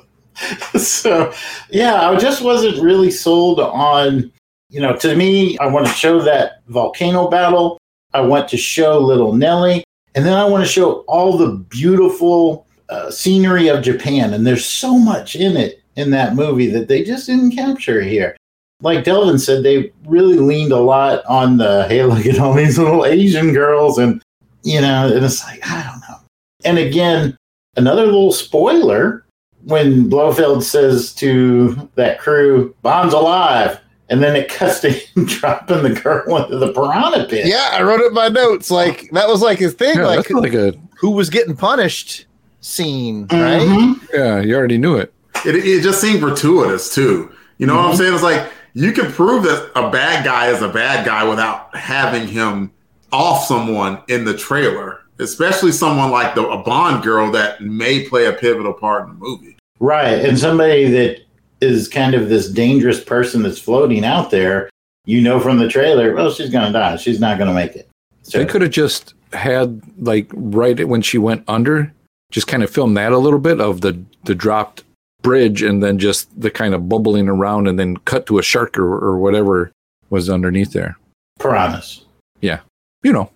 [0.78, 1.32] so
[1.70, 4.32] yeah, I just wasn't really sold on,
[4.68, 7.78] you know, to me, I want to show that volcano battle.
[8.14, 12.66] I want to show little Nellie, and then I want to show all the beautiful
[12.88, 14.32] uh, scenery of Japan.
[14.32, 18.36] And there's so much in it in that movie that they just didn't capture here.
[18.80, 22.78] Like Delvin said, they really leaned a lot on the hey, look at all these
[22.78, 24.22] little Asian girls, and
[24.62, 26.20] you know, and it's like I don't know.
[26.64, 27.36] And again,
[27.76, 29.25] another little spoiler
[29.66, 35.82] when Blofeld says to that crew, "Bond's alive," and then it cuts to him dropping
[35.82, 37.46] the girl into the piranha pit.
[37.46, 38.70] Yeah, I wrote it in my notes.
[38.70, 39.96] Like that was like his thing.
[39.98, 42.26] Yeah, like, that's like a who was getting punished
[42.60, 43.92] scene, Mm-hmm.
[43.92, 44.08] right?
[44.14, 44.40] Yeah.
[44.40, 45.12] You already knew it.
[45.44, 47.30] It, it just seemed gratuitous too.
[47.58, 48.14] You know what I'm saying?
[48.14, 52.26] It's like you can prove that a bad guy is a bad guy without having
[52.28, 52.70] him
[53.12, 58.26] off someone in the trailer, especially someone like the a Bond girl that may play
[58.26, 59.55] a pivotal part in the movie.
[59.78, 60.24] Right.
[60.24, 61.20] And somebody that
[61.60, 64.70] is kind of this dangerous person that's floating out there,
[65.04, 66.96] you know from the trailer, well, she's going to die.
[66.96, 67.88] She's not going to make it.
[68.22, 71.92] So, They could have just had like right when she went under,
[72.30, 74.82] just kind of film that a little bit of the the dropped
[75.22, 78.78] bridge and then just the kind of bubbling around and then cut to a shark
[78.78, 79.72] or, or whatever
[80.10, 80.96] was underneath there.
[81.38, 82.04] piranhas.
[82.40, 82.60] Yeah.
[83.02, 83.30] You know.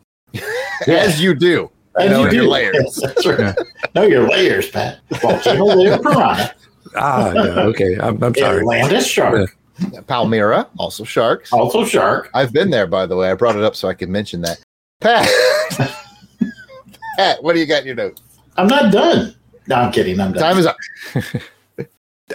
[0.87, 1.71] As you do.
[1.99, 2.51] As know, you your do.
[2.51, 2.97] layers.
[3.03, 3.39] That's right.
[3.41, 3.53] Yeah.
[3.95, 5.01] Know your layers, Pat.
[5.21, 6.55] Volcano layer piranha.
[6.97, 7.99] Ah, yeah, okay.
[8.01, 8.61] I'm, I'm sorry.
[8.61, 9.57] Atlantis shark.
[10.07, 11.53] Palmyra, also sharks.
[11.53, 12.31] Also shark.
[12.35, 13.31] I've been there, by the way.
[13.31, 14.61] I brought it up so I could mention that.
[15.01, 15.29] Pat,
[17.17, 18.23] Pat, what do you got in your notes?
[18.57, 19.35] I'm not done.
[19.67, 20.21] No, I'm kidding.
[20.21, 20.43] I'm done.
[20.43, 20.77] Time is up.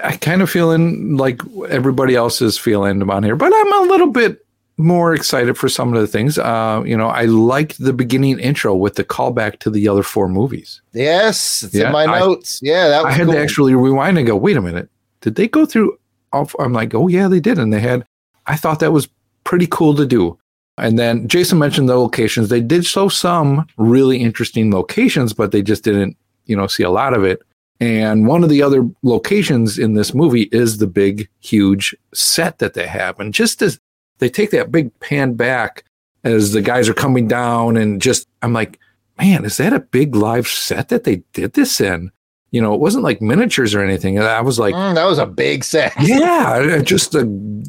[0.03, 3.89] I kind of feeling like everybody else is feeling them on here, but I'm a
[3.89, 4.44] little bit
[4.77, 6.37] more excited for some of the things.
[6.37, 10.27] Uh, you know, I liked the beginning intro with the callback to the other four
[10.27, 10.81] movies.
[10.93, 12.59] Yes, it's Yeah, in my I- notes.
[12.61, 13.35] yeah, that I had cool.
[13.35, 14.89] to actually rewind and go, wait a minute,
[15.21, 15.97] did they go through?
[16.33, 18.05] All, I'm like, oh yeah, they did, and they had.
[18.47, 19.07] I thought that was
[19.45, 20.37] pretty cool to do.
[20.77, 22.49] And then Jason mentioned the locations.
[22.49, 26.89] They did show some really interesting locations, but they just didn't, you know, see a
[26.89, 27.41] lot of it.
[27.79, 32.73] And one of the other locations in this movie is the big, huge set that
[32.73, 33.17] they have.
[33.19, 33.79] And just as
[34.19, 35.83] they take that big pan back
[36.23, 38.79] as the guys are coming down, and just, I'm like,
[39.17, 42.11] man, is that a big live set that they did this in?
[42.51, 44.17] You know, it wasn't like miniatures or anything.
[44.19, 45.93] I was like, Mm, that was a big set.
[45.99, 47.25] yeah, just the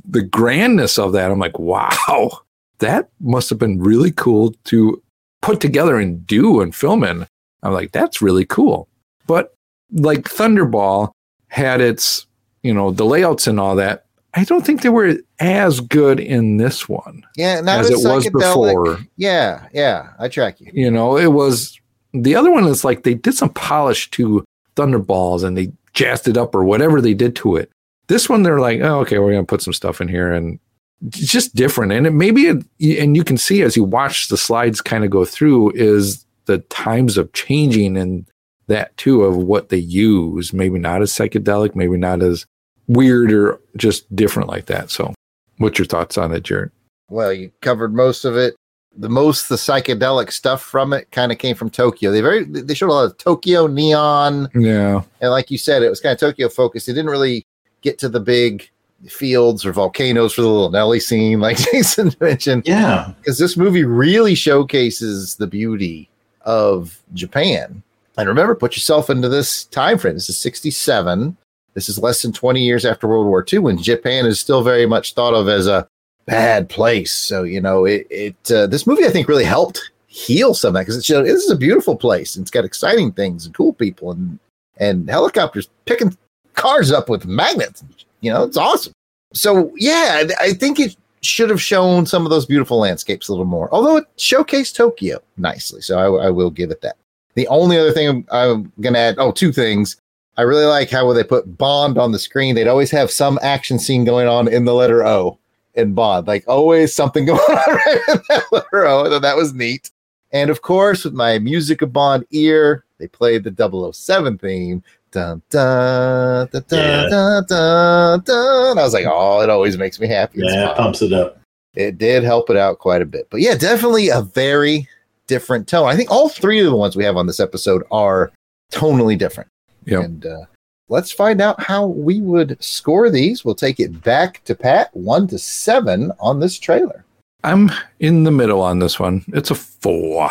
[0.09, 1.31] the grandness of that.
[1.31, 2.31] I'm like, wow,
[2.79, 5.03] that must have been really cool to
[5.43, 7.27] put together and do and film in.
[7.63, 8.89] I'm like, that's really cool.
[9.27, 9.55] But
[9.93, 11.11] like Thunderball
[11.49, 12.27] had its,
[12.63, 14.06] you know, the layouts and all that.
[14.37, 18.09] I don't think they were as good in this one Yeah, not as as it
[18.09, 18.99] was before.
[19.17, 20.71] Yeah, yeah, I track you.
[20.73, 21.81] You know, it was
[22.13, 24.45] the other one is like they did some polish to
[24.77, 27.71] Thunderballs and they jazzed it up or whatever they did to it.
[28.09, 30.61] This one, they're like, oh, okay, we're gonna put some stuff in here and
[31.07, 31.93] it's just different.
[31.93, 32.65] And it maybe it,
[33.01, 36.59] and you can see as you watch the slides kind of go through is the
[36.59, 38.27] times of changing and
[38.69, 40.53] that too of what they use.
[40.53, 42.47] Maybe not as psychedelic, maybe not as
[42.89, 44.91] weird or just different like that.
[44.91, 45.15] So,
[45.59, 46.71] what's your thoughts on it, Jared?
[47.09, 48.57] Well, you covered most of it.
[48.99, 52.11] The most the psychedelic stuff from it kind of came from Tokyo.
[52.11, 55.91] They very they showed a lot of Tokyo neon, Yeah, and like you said, it
[55.91, 56.87] was kind of Tokyo focused.
[56.87, 57.45] They didn't really
[57.83, 58.71] get to the big
[59.07, 62.63] fields or volcanoes for the little Nellie scene, like Jason mentioned.
[62.67, 63.13] Yeah.
[63.19, 66.09] because this movie really showcases the beauty
[66.41, 67.83] of Japan.
[68.17, 70.15] And remember, put yourself into this time frame.
[70.15, 71.37] This is 67.
[71.77, 74.87] This is less than 20 years after World War II, when Japan is still very
[74.87, 75.87] much thought of as a
[76.25, 77.13] bad place.
[77.13, 80.75] So, you know, it, it uh, this movie, I think, really helped heal some of
[80.75, 83.55] that because it showed this is a beautiful place and it's got exciting things and
[83.55, 84.39] cool people and,
[84.79, 86.17] and helicopters picking
[86.55, 87.85] cars up with magnets.
[88.23, 88.95] You know, it's awesome.
[89.35, 93.45] So, yeah, I think it should have shown some of those beautiful landscapes a little
[93.45, 93.69] more.
[93.71, 96.97] Although it showcased Tokyo nicely, so I, I will give it that.
[97.35, 99.99] The only other thing I'm, I'm gonna add, oh, two things.
[100.37, 103.39] I really like how when they put Bond on the screen, they'd always have some
[103.43, 105.39] action scene going on in the letter O
[105.75, 109.09] in Bond, like always something going on right in that letter O.
[109.11, 109.91] Thought that was neat.
[110.33, 114.83] And of course, with my Music of Bond ear, they played the 007 theme.
[115.13, 117.09] Dun, dun, dun, dun, Yeah.
[117.09, 118.79] dun, dun, dun.
[118.79, 120.41] I was like, oh, it always makes me happy.
[120.43, 121.41] Yeah, it pumps it up.
[121.75, 123.29] It did help it out quite a bit.
[123.31, 124.89] But yeah, definitely a very
[125.27, 125.89] different tone.
[125.89, 128.33] I think all three of the ones we have on this episode are
[128.73, 129.49] tonally different.
[129.87, 130.05] Yep.
[130.05, 130.45] And uh,
[130.89, 133.45] let's find out how we would score these.
[133.45, 137.05] We'll take it back to Pat, one to seven on this trailer.
[137.45, 137.71] I'm
[138.01, 139.25] in the middle on this one.
[139.29, 140.31] It's a four.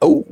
[0.00, 0.26] Oh,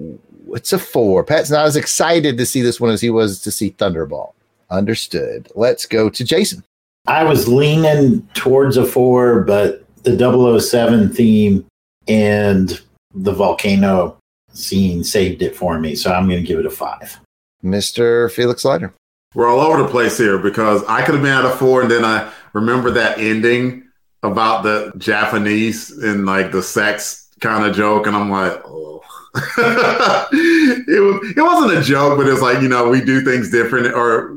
[0.49, 1.25] it's a four.
[1.25, 4.33] Pat's not as excited to see this one as he was to see Thunderball.
[4.71, 5.51] Understood.
[5.55, 6.65] Let's go to Jason.
[7.07, 11.65] I was leaning towards a four, but the 007 theme
[12.09, 12.81] and
[13.15, 14.19] the volcano
[14.53, 15.95] scene saved it for me.
[15.95, 17.19] So I'm going to give it a five.
[17.67, 18.31] Mr.
[18.31, 18.95] Felix Leiter.
[19.35, 21.91] We're all over the place here because I could have been at a four, and
[21.91, 23.87] then I remember that ending
[24.23, 29.03] about the Japanese and like the sex kind of joke, and I'm like, oh.
[29.59, 33.93] it was it wasn't a joke, but it's like you know we do things different,
[33.95, 34.35] or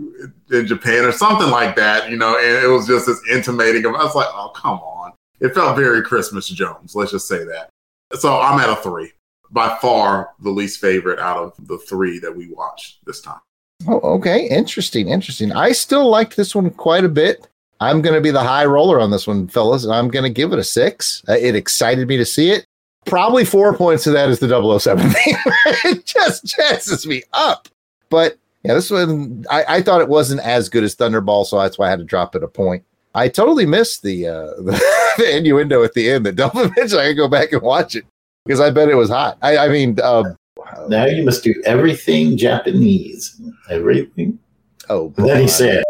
[0.51, 3.95] in Japan or something like that, you know, and it was just this intimating of.
[3.95, 6.95] I was like, oh come on, it felt very Christmas Jones.
[6.95, 7.69] Let's just say that.
[8.19, 9.11] So I'm at a three,
[9.51, 13.39] by far the least favorite out of the three that we watched this time.
[13.87, 14.47] Oh, okay.
[14.47, 15.09] Interesting.
[15.09, 15.51] Interesting.
[15.51, 17.47] I still liked this one quite a bit.
[17.79, 19.85] I'm going to be the high roller on this one, fellas.
[19.85, 21.23] I'm going to give it a six.
[21.29, 22.65] Uh, it excited me to see it.
[23.05, 25.35] Probably four points of that is the 007 thing.
[25.85, 27.69] it just chances me up.
[28.09, 31.77] But yeah, this one, I, I thought it wasn't as good as Thunderball, so that's
[31.77, 32.83] why I had to drop it a point.
[33.15, 34.81] I totally missed the, uh, the,
[35.17, 36.99] the innuendo at the end that Delvin mentioned.
[36.99, 38.05] I can go back and watch it
[38.49, 39.37] because I bet it was hot.
[39.43, 40.35] I, I mean, um,
[40.87, 43.39] Now you must do everything Japanese.
[43.69, 44.39] Everything.
[44.89, 45.83] Oh, And then he said,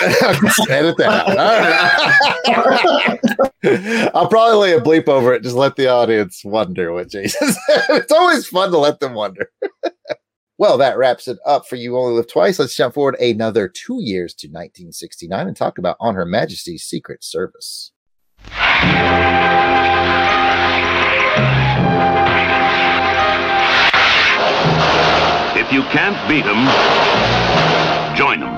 [0.00, 1.28] Edit that out.
[2.48, 4.10] All right.
[4.14, 5.42] I'll probably lay a bleep over it.
[5.42, 7.84] Just let the audience wonder what Jason said.
[7.90, 9.50] It's always fun to let them wonder.
[10.56, 12.58] well, that wraps it up for You Only Live Twice.
[12.58, 17.22] Let's jump forward another two years to 1969 and talk about On Her Majesty's Secret
[17.22, 17.92] Service.
[25.54, 26.66] If you can't beat 'em,
[28.16, 28.54] join 'em.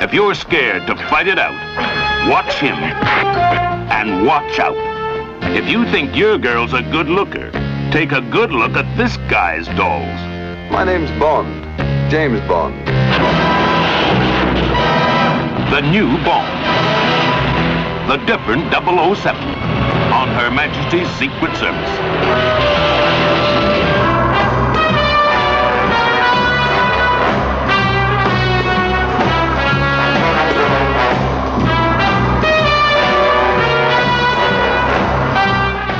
[0.00, 1.54] If you're scared to fight it out,
[2.28, 4.76] watch him and watch out.
[5.56, 7.50] If you think your girl's a good looker,
[7.90, 10.20] take a good look at this guy's dolls.
[10.70, 11.64] My name's Bond.
[12.10, 12.74] James Bond.
[15.70, 16.52] The new Bond.
[18.08, 19.53] The different 007
[20.24, 21.90] on Her Majesty's Secret Service.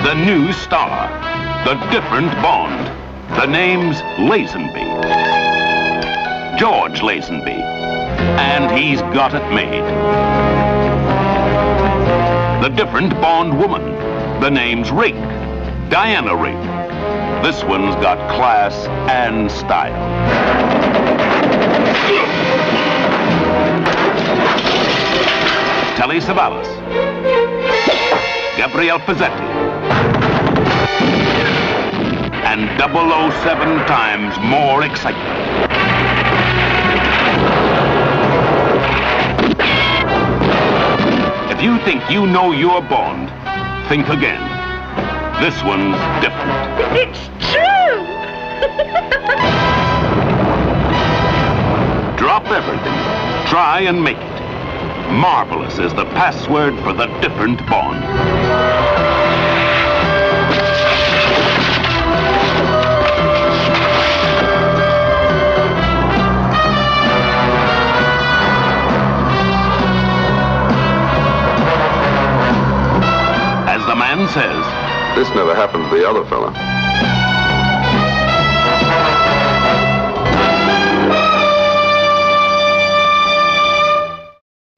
[0.05, 1.11] The new star.
[1.67, 2.87] The different Bond.
[3.39, 4.89] The name's Lazenby.
[6.59, 7.61] George Lazenby.
[8.39, 9.85] And he's got it made.
[12.63, 14.14] The different Bond woman.
[14.45, 15.15] The name's Rigg.
[15.89, 16.63] Diana Rigg.
[17.43, 18.75] This one's got class
[19.09, 19.91] and style.
[25.97, 26.67] Telly Savalas.
[28.59, 29.33] Gabriele Ferzetti.
[32.45, 35.41] And 007 times more excitement.
[41.51, 43.31] If you think you know your Bond,
[43.89, 44.41] think again.
[45.43, 46.53] This one's different.
[46.97, 48.05] It's true!
[52.17, 52.95] Drop everything.
[53.47, 54.45] Try and make it.
[55.13, 59.14] Marvelous is the password for the different Bond.
[74.25, 76.51] As says, This never happened to the other fella.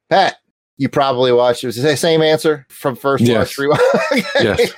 [0.08, 0.36] Pat,
[0.76, 1.68] you probably watched it.
[1.68, 3.36] Was the same answer from first Yes.
[3.36, 4.24] watch rewatch?
[4.40, 4.72] Yes.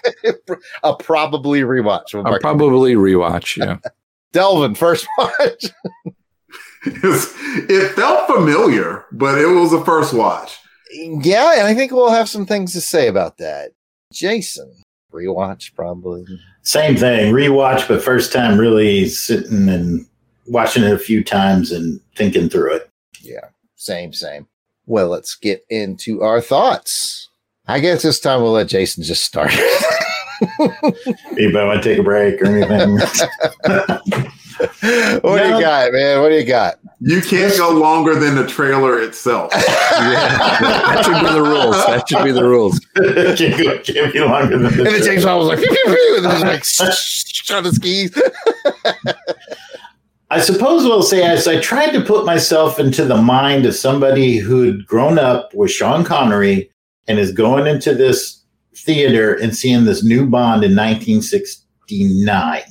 [0.82, 2.14] a probably rewatch.
[2.14, 3.56] We'll I'll probably rewatch.
[3.58, 3.78] Yeah.
[4.32, 5.66] Delvin, first watch.
[6.84, 10.58] It felt familiar, but it was a first watch.
[10.92, 13.72] yeah, and I think we'll have some things to say about that.
[14.12, 14.72] Jason,
[15.12, 16.24] rewatch probably.
[16.62, 20.06] Same thing, rewatch, but first time really sitting and
[20.46, 22.90] watching it a few times and thinking through it.
[23.20, 24.46] Yeah, same, same.
[24.86, 27.28] Well, let's get into our thoughts.
[27.66, 29.52] I guess this time we'll let Jason just start.
[31.32, 32.98] Anybody want to take a break or anything?
[34.59, 36.20] what do you got, man?
[36.20, 36.76] What do you got?
[37.00, 39.52] You can't go longer than the trailer itself.
[39.52, 41.76] that should be the rules.
[41.86, 42.80] That should be the rules.
[42.96, 45.06] can't, go, can't be longer than And then this.
[45.06, 48.20] James Bond was like, pew, pew, pew, and then like shot his skis.
[50.30, 54.36] I suppose we'll say as I tried to put myself into the mind of somebody
[54.36, 56.70] who'd grown up with Sean Connery
[57.06, 58.42] and is going into this
[58.76, 62.62] theater and seeing this new Bond in 1969.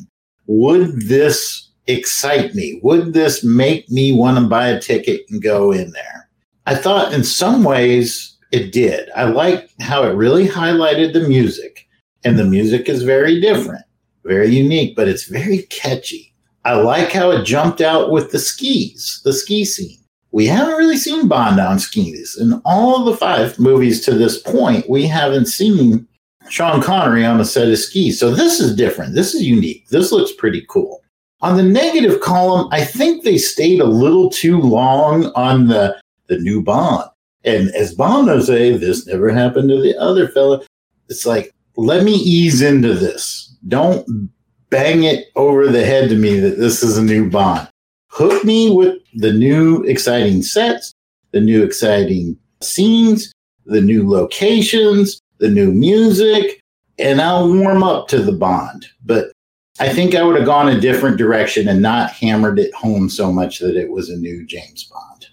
[0.46, 2.80] Would this excite me?
[2.84, 6.30] Would this make me want to buy a ticket and go in there?
[6.66, 9.10] I thought in some ways it did.
[9.16, 11.88] I liked how it really highlighted the music,
[12.24, 13.84] and the music is very different,
[14.24, 16.34] very unique, but it's very catchy.
[16.66, 20.00] I like how it jumped out with the skis, the ski scene.
[20.32, 22.38] We haven't really seen Bond on skis.
[22.38, 26.06] In all the five movies to this point, we haven't seen
[26.50, 28.20] Sean Connery on a set of skis.
[28.20, 29.16] So this is different.
[29.16, 29.88] This is unique.
[29.90, 31.02] This looks pretty cool.
[31.42, 36.40] On the negative column, I think they stayed a little too long on the, the
[36.40, 37.10] new Bond.
[37.44, 40.66] And as Bond would say, eh, this never happened to the other fella.
[41.10, 43.56] It's like, let me ease into this.
[43.68, 44.32] Don't
[44.70, 47.70] bang it over the head to me that this is a new Bond.
[48.08, 50.94] Hook me with the new exciting sets,
[51.32, 53.32] the new exciting scenes,
[53.66, 56.60] the new locations, the new music,
[56.98, 58.88] and I'll warm up to the Bond.
[59.06, 59.32] But
[59.80, 63.32] I think I would have gone a different direction and not hammered it home so
[63.32, 65.28] much that it was a new James Bond.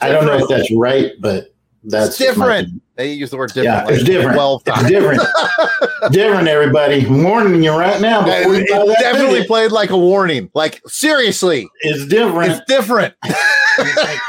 [0.00, 2.26] I don't know if that's right, but that's It's my-
[2.62, 2.82] different.
[2.96, 3.64] They use the word different.
[3.64, 4.34] Yeah, like it's different.
[4.34, 5.22] Twelve It's different.
[6.12, 7.06] different, everybody.
[7.06, 8.26] I'm warning you right now.
[8.26, 10.50] It, it definitely played like a warning.
[10.54, 12.52] Like seriously, It's different.
[12.52, 13.14] it's different.
[13.78, 13.84] All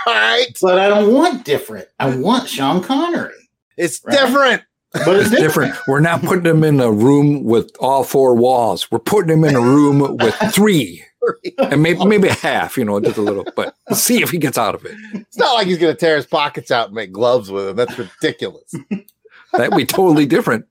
[0.08, 1.88] right, but I don't want different.
[2.00, 3.34] I want Sean Connery.
[3.78, 4.18] it's Right.
[4.18, 4.62] different.
[4.94, 5.76] But it's It's different.
[5.88, 8.92] We're not putting him in a room with all four walls.
[8.92, 11.04] We're putting him in a room with three,
[11.58, 12.78] and maybe maybe a half.
[12.78, 13.46] You know, just a little.
[13.56, 14.96] But we'll see if he gets out of it.
[15.14, 17.78] It's not like he's going to tear his pockets out and make gloves with them.
[17.78, 18.74] That's ridiculous.
[19.54, 20.66] That'd be totally different.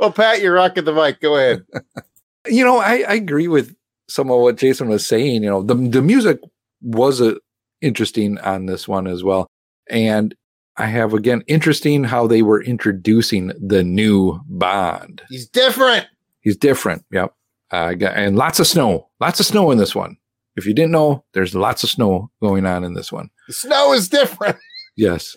[0.00, 1.20] well, Pat, you're rocking the mic.
[1.20, 1.64] Go ahead.
[2.48, 3.74] You know, I, I agree with
[4.08, 5.42] some of what Jason was saying.
[5.42, 6.38] You know, the the music
[6.80, 7.38] was a,
[7.80, 9.48] interesting on this one as well,
[9.90, 10.32] and
[10.78, 15.22] I have again interesting how they were introducing the new Bond.
[15.28, 16.06] He's different.
[16.40, 17.04] He's different.
[17.10, 17.32] Yep.
[17.72, 19.08] Uh, and lots of snow.
[19.20, 20.16] Lots of snow in this one.
[20.56, 23.28] If you didn't know, there's lots of snow going on in this one.
[23.48, 24.56] The snow is different.
[24.98, 25.36] Yes.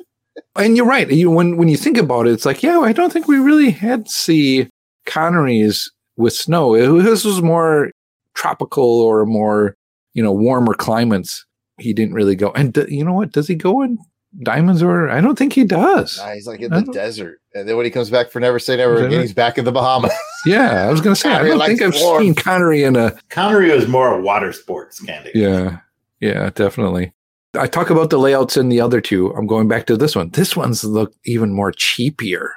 [0.56, 1.12] And you're right.
[1.12, 3.72] You when when you think about it, it's like, yeah, I don't think we really
[3.72, 4.70] had see
[5.06, 6.76] Connery's with snow.
[6.76, 7.92] It- this was more
[8.36, 9.76] tropical or more,
[10.14, 11.46] you know, warmer climates.
[11.78, 12.52] He didn't really go.
[12.52, 13.34] And d- you know what?
[13.34, 13.98] Does he go in
[14.44, 16.18] diamonds or I don't think he does.
[16.18, 17.42] Nah, he's like in I the don't- desert.
[17.56, 19.72] And then when he comes back for Never Say Never Again, he's back in the
[19.72, 20.12] Bahamas.
[20.46, 22.24] Yeah, I was gonna say I don't think I've warm.
[22.24, 25.36] seen Connery in a Connery was more a water sports kind of.
[25.36, 25.80] Yeah.
[26.22, 27.12] Yeah, definitely.
[27.58, 29.32] I talk about the layouts in the other two.
[29.32, 30.30] I'm going back to this one.
[30.30, 32.50] This one's look even more cheapier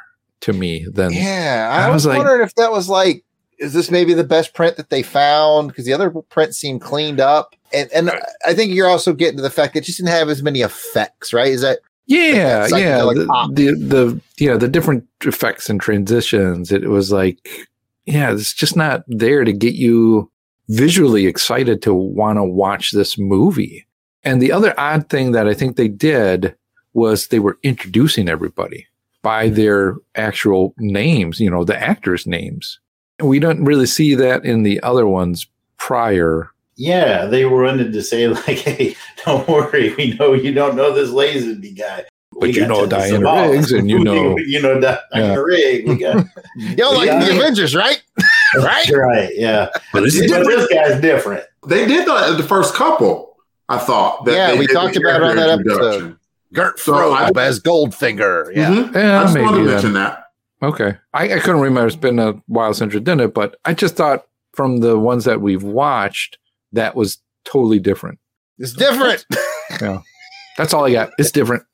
[0.43, 3.25] to me than yeah, I, I was, was like- wondering if that was like,
[3.63, 5.69] is this maybe the best print that they found?
[5.69, 7.55] Because the other prints seem cleaned up.
[7.73, 8.11] And and
[8.45, 10.61] I think you're also getting to the fact that it just didn't have as many
[10.61, 11.53] effects, right?
[11.53, 12.99] Is that Yeah, Like that yeah.
[12.99, 13.55] The, pop.
[13.55, 16.73] the the yeah, the different effects and transitions.
[16.73, 17.69] It was like
[18.05, 20.31] yeah, it's just not there to get you
[20.69, 23.87] visually excited to want to watch this movie.
[24.25, 26.57] And the other odd thing that I think they did
[26.95, 28.87] was they were introducing everybody
[29.23, 29.55] by mm-hmm.
[29.55, 32.81] their actual names, you know, the actors' names.
[33.23, 35.47] And we don't really see that in the other ones
[35.79, 36.51] prior.
[36.77, 40.93] Yeah, they were wanted to say like, "Hey, don't worry, we know you don't know
[40.93, 43.51] this Lazenby guy, But We you know Dennis Diana Zavala.
[43.53, 45.35] Riggs and you know you know Diana Yeah.
[45.37, 45.89] Rigg.
[45.89, 47.25] We got you don't like Yeah.
[47.25, 48.03] the Avengers, right?
[48.57, 48.91] right?
[48.91, 49.69] Right, yeah.
[49.93, 51.45] But this But is this guy's different.
[51.67, 53.37] They did the, the first couple,
[53.69, 54.25] I thought.
[54.25, 56.17] that Yeah, we talked about it on that episode.
[56.53, 58.55] Gert So Frobe I- as Goldfinger.
[58.57, 58.71] Yeah.
[58.71, 58.95] Mhm.
[58.95, 60.03] Yeah, I just wanted to mention then.
[60.05, 60.22] that.
[60.63, 60.97] Okay.
[61.13, 61.89] I, I couldn't remember.
[61.89, 65.25] It's been a while since I did it, but I just thought from the ones
[65.25, 66.39] that we've watched,
[66.73, 68.19] that was totally different.
[68.59, 69.27] It's different.
[69.81, 70.01] yeah.
[70.57, 71.13] That's all I got.
[71.19, 71.65] It's different.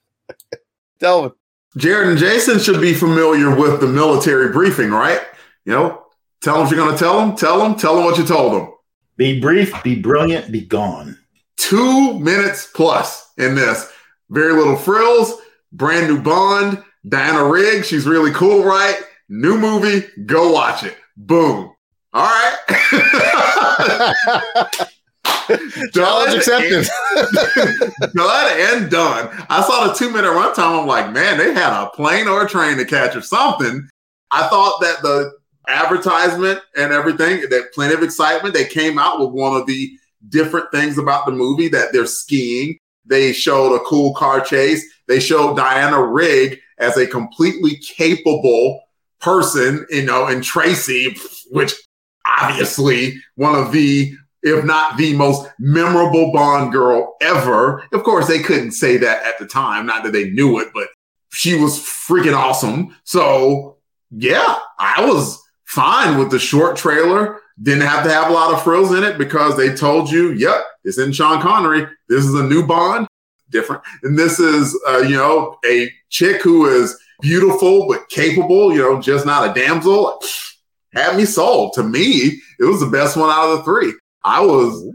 [1.01, 1.33] Delvin.
[1.77, 5.21] Jared and Jason should be familiar with the military briefing, right?
[5.65, 6.07] You know,
[6.41, 8.55] tell them if you're going to tell them, tell them, tell them what you told
[8.55, 8.73] them.
[9.17, 11.19] Be brief, be brilliant, be gone.
[11.57, 13.93] Two minutes plus in this.
[14.31, 15.35] Very little frills,
[15.73, 17.85] brand new Bond, Diana Rigg.
[17.85, 19.01] She's really cool, right?
[19.29, 20.97] New movie, go watch it.
[21.17, 21.73] Boom.
[22.13, 22.57] All right.
[25.93, 26.87] Challenge accepted.
[28.15, 29.29] done and done.
[29.49, 30.81] I saw the two minute runtime.
[30.81, 33.89] I'm like, man, they had a plane or a train to catch or something.
[34.31, 35.33] I thought that the
[35.69, 38.55] advertisement and everything, that plenty of excitement.
[38.55, 39.91] They came out with one of the
[40.29, 42.79] different things about the movie that they're skiing.
[43.09, 44.85] They showed a cool car chase.
[45.07, 48.83] They showed Diana Rigg as a completely capable
[49.21, 51.17] person, you know, and Tracy,
[51.51, 51.75] which
[52.27, 57.83] obviously one of the, if not the most memorable Bond girl ever.
[57.93, 60.89] Of course, they couldn't say that at the time, not that they knew it, but
[61.31, 62.97] she was freaking awesome.
[63.05, 63.79] So
[64.11, 67.41] yeah, I was fine with the short trailer.
[67.61, 70.65] Didn't have to have a lot of frills in it because they told you, yep,
[70.85, 71.87] it's in Sean Connery.
[72.09, 73.09] This is a new Bond,
[73.51, 73.83] different.
[74.05, 79.01] And this is, uh, you know, a chick who is beautiful but capable, you know,
[79.01, 80.21] just not a damsel.
[80.95, 81.73] Had me sold.
[81.75, 83.93] To me, it was the best one out of the three.
[84.23, 84.87] I was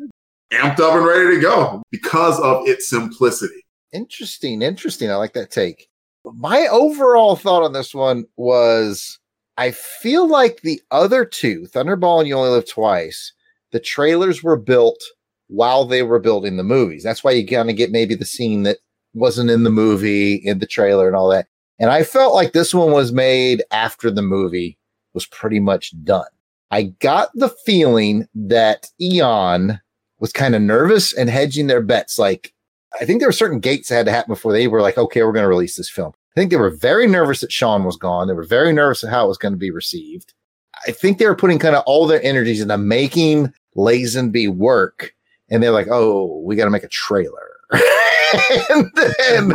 [0.51, 3.63] amped up and ready to go because of its simplicity.
[3.91, 4.61] Interesting.
[4.61, 5.11] Interesting.
[5.11, 5.87] I like that take.
[6.25, 9.19] My overall thought on this one was
[9.57, 13.33] I feel like the other two, Thunderball and You Only Live Twice,
[13.71, 14.99] the trailers were built
[15.47, 17.03] while they were building the movies.
[17.03, 18.77] That's why you kind of get maybe the scene that
[19.13, 21.47] wasn't in the movie, in the trailer, and all that.
[21.79, 24.77] And I felt like this one was made after the movie
[25.13, 26.25] was pretty much done.
[26.71, 29.79] I got the feeling that Eon
[30.19, 32.17] was kind of nervous and hedging their bets.
[32.17, 32.53] Like,
[32.99, 35.21] I think there were certain gates that had to happen before they were like, okay,
[35.21, 36.13] we're going to release this film.
[36.35, 38.27] I think they were very nervous that Sean was gone.
[38.27, 40.33] They were very nervous at how it was going to be received.
[40.87, 45.13] I think they were putting kind of all their energies into making Lazenby work.
[45.49, 47.51] And they're like, oh, we got to make a trailer.
[47.71, 49.51] and then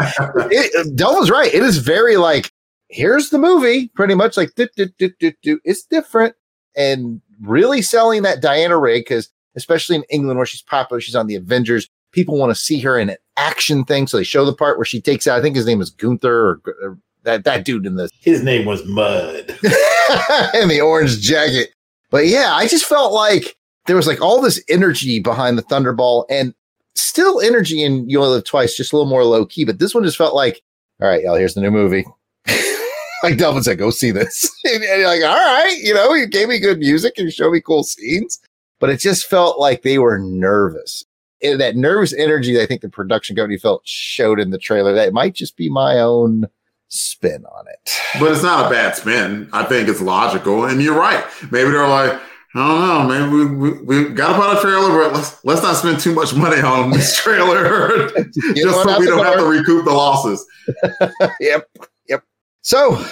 [0.50, 1.52] it, Delvin's right.
[1.52, 2.52] It is very like,
[2.88, 5.10] here's the movie, pretty much like, do, do,
[5.42, 6.36] do, it's different.
[6.76, 11.26] And really selling that Diana Rigg, because especially in England where she's popular, she's on
[11.26, 11.88] the Avengers
[12.18, 14.08] people want to see her in an action thing.
[14.08, 16.34] So they show the part where she takes out, I think his name is Gunther
[16.34, 18.10] or, or that, that dude in the.
[18.20, 19.34] His name was Mud.
[20.54, 21.72] in the orange jacket.
[22.10, 23.56] But yeah, I just felt like
[23.86, 26.54] there was like all this energy behind the Thunderball and
[26.96, 29.64] still energy in You Only Live Twice, just a little more low key.
[29.64, 30.60] But this one just felt like,
[31.00, 32.04] all right, y'all, here's the new movie.
[33.22, 34.50] like Delvin said, go see this.
[34.64, 37.60] and you're like, all right, you know, you gave me good music and showed me
[37.60, 38.40] cool scenes.
[38.80, 41.04] But it just felt like they were nervous
[41.42, 44.92] that nervous energy that I think the production company felt showed in the trailer.
[44.92, 46.46] That might just be my own
[46.88, 47.92] spin on it.
[48.18, 49.48] But it's not a bad spin.
[49.52, 50.64] I think it's logical.
[50.64, 51.24] And you're right.
[51.50, 52.20] Maybe they're like,
[52.54, 53.28] I don't know.
[53.28, 56.14] Maybe we, we, we got to put a trailer, but let's let's not spend too
[56.14, 58.08] much money on this trailer,
[58.54, 60.44] just so we don't have to recoup the losses.
[61.40, 61.68] yep,
[62.08, 62.24] yep.
[62.62, 63.04] So,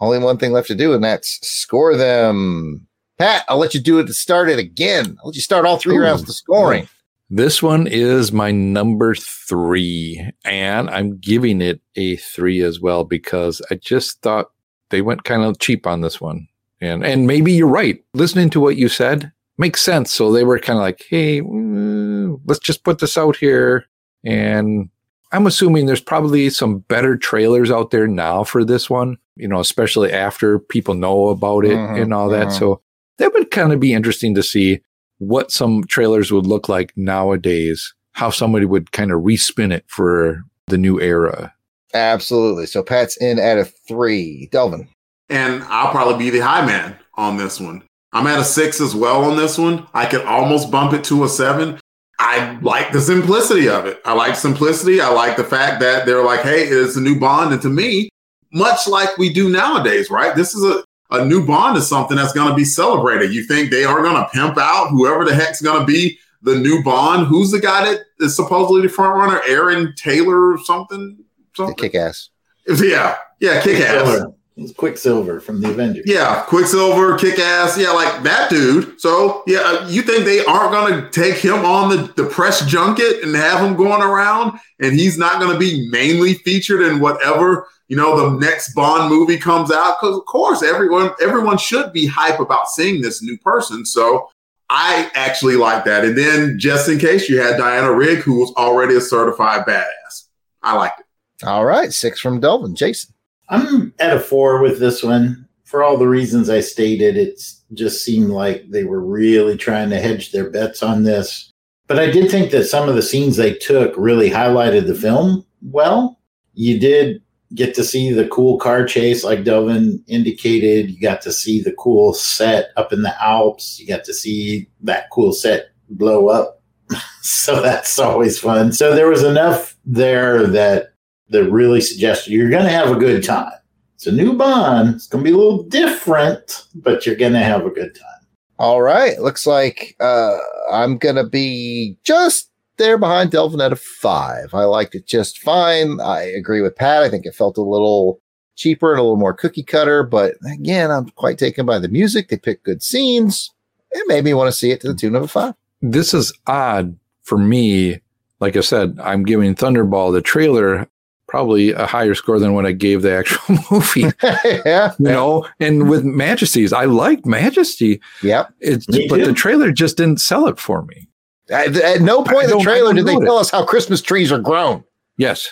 [0.00, 2.86] only one thing left to do, and that's score them.
[3.16, 5.16] Pat, I'll let you do it to start it again.
[5.20, 6.02] I'll let you start all three Ooh.
[6.02, 6.88] rounds of scoring.
[7.32, 13.62] This one is my number three, and I'm giving it a three as well because
[13.70, 14.50] I just thought
[14.90, 16.48] they went kind of cheap on this one.
[16.80, 18.02] And and maybe you're right.
[18.14, 20.12] Listening to what you said makes sense.
[20.12, 23.86] So they were kind of like, hey, mm, let's just put this out here.
[24.24, 24.88] And
[25.30, 29.60] I'm assuming there's probably some better trailers out there now for this one, you know,
[29.60, 32.48] especially after people know about it mm-hmm, and all that.
[32.48, 32.58] Mm-hmm.
[32.58, 32.82] So
[33.18, 34.80] that would kind of be interesting to see
[35.20, 40.42] what some trailers would look like nowadays, how somebody would kind of respin it for
[40.66, 41.54] the new era.
[41.94, 42.66] Absolutely.
[42.66, 44.48] So Pat's in at a three.
[44.50, 44.88] Delvin.
[45.28, 47.82] And I'll probably be the high man on this one.
[48.12, 49.86] I'm at a six as well on this one.
[49.94, 51.78] I could almost bump it to a seven.
[52.18, 54.00] I like the simplicity of it.
[54.04, 55.00] I like simplicity.
[55.00, 57.52] I like the fact that they're like, hey, it's a new Bond.
[57.52, 58.08] And to me,
[58.52, 60.34] much like we do nowadays, right?
[60.34, 63.32] This is a a new bond is something that's going to be celebrated.
[63.32, 66.56] You think they are going to pimp out whoever the heck's going to be the
[66.56, 67.26] new bond?
[67.26, 69.40] Who's the guy that is supposedly the front runner?
[69.46, 71.18] Aaron Taylor or something?
[71.54, 71.76] something?
[71.76, 72.30] Kick ass.
[72.66, 73.16] Yeah.
[73.40, 73.62] Yeah.
[73.62, 74.24] Kick ass.
[74.60, 76.04] He's Quicksilver from the Avengers.
[76.06, 77.78] Yeah, Quicksilver, kick ass.
[77.78, 79.00] Yeah, like that dude.
[79.00, 82.66] So, yeah, uh, you think they aren't going to take him on the, the press
[82.66, 87.00] junket and have him going around and he's not going to be mainly featured in
[87.00, 89.96] whatever you know, the next Bond movie comes out.
[90.00, 93.84] Because of course, everyone everyone should be hype about seeing this new person.
[93.84, 94.28] So
[94.68, 96.04] I actually like that.
[96.04, 100.28] And then just in case you had Diana Rigg, who was already a certified badass.
[100.62, 101.06] I liked it.
[101.44, 101.92] All right.
[101.92, 102.76] Six from Delvin.
[102.76, 103.12] Jason.
[103.50, 105.46] I'm at a four with this one.
[105.64, 107.40] For all the reasons I stated, it
[107.74, 111.52] just seemed like they were really trying to hedge their bets on this.
[111.86, 115.44] But I did think that some of the scenes they took really highlighted the film
[115.62, 116.20] well.
[116.54, 117.22] You did
[117.54, 120.90] get to see the cool car chase, like Delvin indicated.
[120.90, 123.78] You got to see the cool set up in the Alps.
[123.80, 126.62] You got to see that cool set blow up.
[127.22, 128.72] so that's always fun.
[128.72, 130.89] So there was enough there that
[131.30, 133.52] that really suggested you're going to have a good time.
[133.94, 134.94] It's a new Bond.
[134.94, 138.26] It's going to be a little different, but you're going to have a good time.
[138.58, 139.20] All right.
[139.20, 140.38] Looks like uh,
[140.72, 144.54] I'm going to be just there behind Delvin at a five.
[144.54, 146.00] I liked it just fine.
[146.00, 147.02] I agree with Pat.
[147.02, 148.20] I think it felt a little
[148.56, 152.28] cheaper and a little more cookie cutter, but again, I'm quite taken by the music.
[152.28, 153.50] They picked good scenes.
[153.92, 155.54] It made me want to see it to the tune of a five.
[155.82, 158.00] This is odd for me.
[158.38, 160.88] Like I said, I'm giving Thunderball the trailer
[161.30, 164.12] probably a higher score than what I gave the actual movie.
[164.66, 164.92] yeah.
[164.98, 168.00] You know, and with Majesties, I liked Majesty.
[168.22, 168.52] Yep.
[168.58, 169.26] It's, Me but too.
[169.26, 171.08] the trailer just didn't sell it for me.
[171.48, 173.20] At, at no point in the trailer did they it.
[173.20, 174.82] tell us how Christmas trees are grown.
[175.16, 175.48] Yes.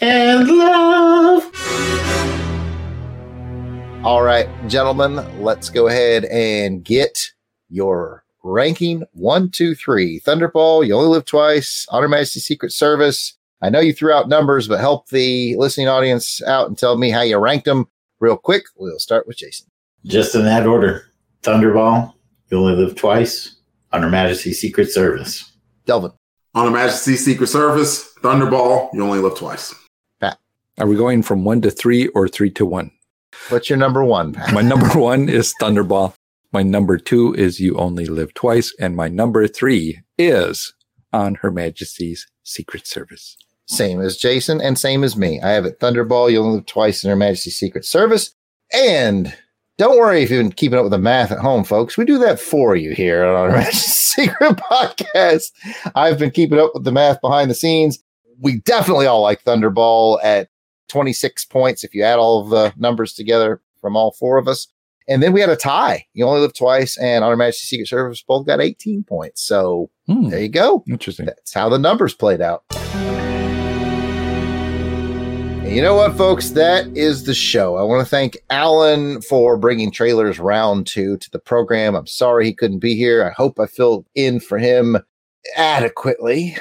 [0.00, 1.50] And love.
[4.04, 7.30] All right, gentlemen, let's go ahead and get
[7.68, 10.20] your ranking one, two, three.
[10.20, 11.86] Thunderball, you only live twice.
[11.90, 13.34] Honor Majesty Secret Service.
[13.60, 17.10] I know you threw out numbers, but help the listening audience out and tell me
[17.10, 17.86] how you ranked them
[18.18, 18.64] real quick.
[18.76, 19.68] We'll start with Jason.
[20.04, 21.06] Just in that order
[21.42, 22.12] Thunderball,
[22.50, 23.56] You Only Live Twice,
[23.92, 25.52] On Majesty Secret Service.
[25.86, 26.12] Delvin.
[26.54, 29.74] On Majesty Secret Service, Thunderball, You Only Live Twice.
[30.20, 30.38] Pat.
[30.78, 32.90] Are we going from one to three or three to one?
[33.48, 34.52] What's your number one, Pat?
[34.52, 36.14] My number one is Thunderball.
[36.52, 38.74] My number two is You Only Live Twice.
[38.78, 40.74] And my number three is
[41.10, 43.38] On Her Majesty's Secret Service.
[43.66, 45.40] Same as Jason and same as me.
[45.40, 48.34] I have it Thunderball, you only live twice in Her Majesty's Secret Service.
[48.70, 49.34] And
[49.78, 51.96] don't worry if you've been keeping up with the math at home, folks.
[51.96, 55.52] We do that for you here on Majesty's Secret Podcast.
[55.94, 57.98] I've been keeping up with the math behind the scenes.
[58.38, 60.48] We definitely all like Thunderball at
[60.88, 64.66] 26 points if you add all of the numbers together from all four of us.
[65.08, 66.06] And then we had a tie.
[66.14, 69.42] You only live twice, and On Her Majesty's Secret Service both got 18 points.
[69.42, 70.82] So Hmm, there you go.
[70.88, 71.26] interesting.
[71.26, 72.64] That's how the numbers played out.
[75.64, 76.50] And you know what, folks?
[76.50, 77.76] That is the show.
[77.76, 81.94] I want to thank Alan for bringing trailers round two to the program.
[81.94, 83.24] I'm sorry he couldn't be here.
[83.24, 84.98] I hope I filled in for him
[85.56, 86.56] adequately.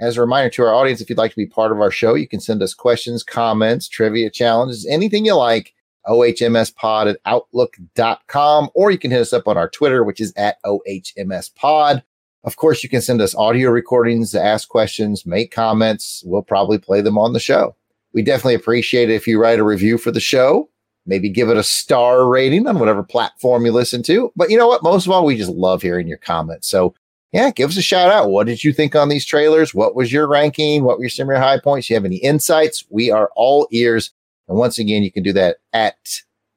[0.00, 2.14] As a reminder to our audience, if you'd like to be part of our show,
[2.14, 5.72] you can send us questions, comments, trivia challenges, anything you like.
[6.06, 10.62] OHMSpod at outlook.com, or you can hit us up on our Twitter, which is at
[10.64, 12.02] OHMSpod.
[12.44, 16.22] Of course, you can send us audio recordings ask questions, make comments.
[16.26, 17.74] We'll probably play them on the show.
[18.12, 20.68] We definitely appreciate it if you write a review for the show.
[21.06, 24.32] Maybe give it a star rating on whatever platform you listen to.
[24.36, 24.82] But you know what?
[24.82, 26.68] Most of all, we just love hearing your comments.
[26.68, 26.94] So,
[27.32, 28.30] yeah, give us a shout out.
[28.30, 29.74] What did you think on these trailers?
[29.74, 30.84] What was your ranking?
[30.84, 31.90] What were your similar high points?
[31.90, 32.84] You have any insights?
[32.88, 34.12] We are all ears.
[34.48, 35.96] And once again, you can do that at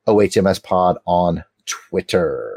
[0.07, 2.53] OHMS Pod on Twitter.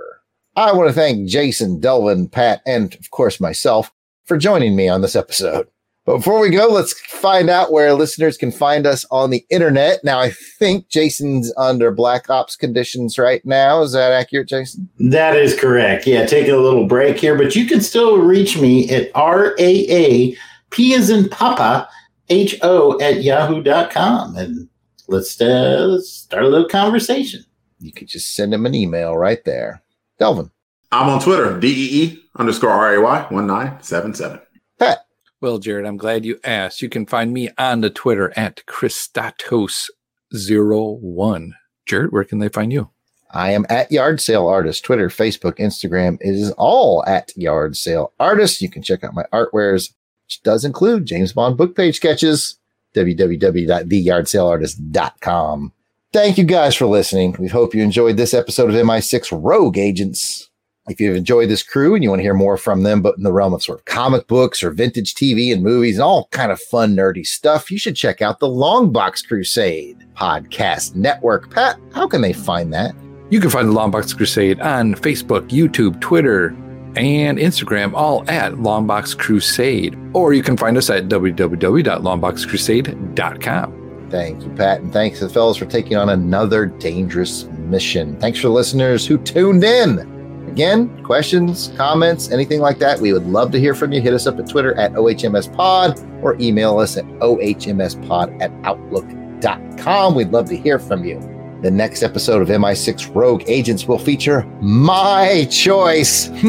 [0.56, 3.92] I want to thank Jason, Delvin, Pat, and of course myself
[4.24, 5.68] for joining me on this episode.
[6.06, 10.02] But before we go, let's find out where listeners can find us on the internet.
[10.02, 13.82] Now, I think Jason's under Black Ops conditions right now.
[13.82, 14.88] Is that accurate, Jason?
[14.98, 16.06] That is correct.
[16.06, 19.86] Yeah, taking a little break here, but you can still reach me at R A
[19.88, 20.36] A
[20.70, 21.88] P as in Papa
[22.30, 24.36] H O at yahoo.com.
[24.36, 24.69] And
[25.10, 27.44] let's, uh, let's start a little conversation.
[27.80, 29.82] You could just send him an email right there.
[30.18, 30.50] Delvin.
[30.92, 34.40] I'm on Twitter, DEE underscore RAY 1977.
[34.78, 35.06] Pat.
[35.40, 36.82] Well, Jared, I'm glad you asked.
[36.82, 41.50] You can find me on the Twitter at Christatos01.
[41.86, 42.90] Jared, where can they find you?
[43.32, 44.84] I am at Yard Sale Artist.
[44.84, 48.60] Twitter, Facebook, Instagram it is all at Yard Sale Artist.
[48.60, 49.94] You can check out my artwares,
[50.26, 52.58] which does include James Bond book page sketches.
[52.94, 55.72] www.theyardsaleartist.com.
[56.12, 57.36] Thank you guys for listening.
[57.38, 60.50] We hope you enjoyed this episode of MI6 Rogue Agents.
[60.88, 63.22] If you've enjoyed this crew and you want to hear more from them, but in
[63.22, 66.50] the realm of sort of comic books or vintage TV and movies and all kind
[66.50, 71.54] of fun, nerdy stuff, you should check out the Longbox Crusade podcast network.
[71.54, 72.92] Pat, how can they find that?
[73.30, 76.56] You can find the Longbox Crusade on Facebook, YouTube, Twitter,
[76.96, 79.98] and Instagram, all at Longbox Crusade.
[80.14, 83.76] Or you can find us at www.longboxcrusade.com.
[84.10, 88.18] Thank you, Pat, and thanks to the fellows for taking on another dangerous mission.
[88.18, 90.00] Thanks for the listeners who tuned in.
[90.48, 94.00] Again, questions, comments, anything like that, we would love to hear from you.
[94.00, 100.16] Hit us up at Twitter at OHMSPod or email us at OHMSPod at Outlook.com.
[100.16, 101.20] We'd love to hear from you.
[101.62, 106.28] The next episode of MI6 Rogue Agents will feature my choice.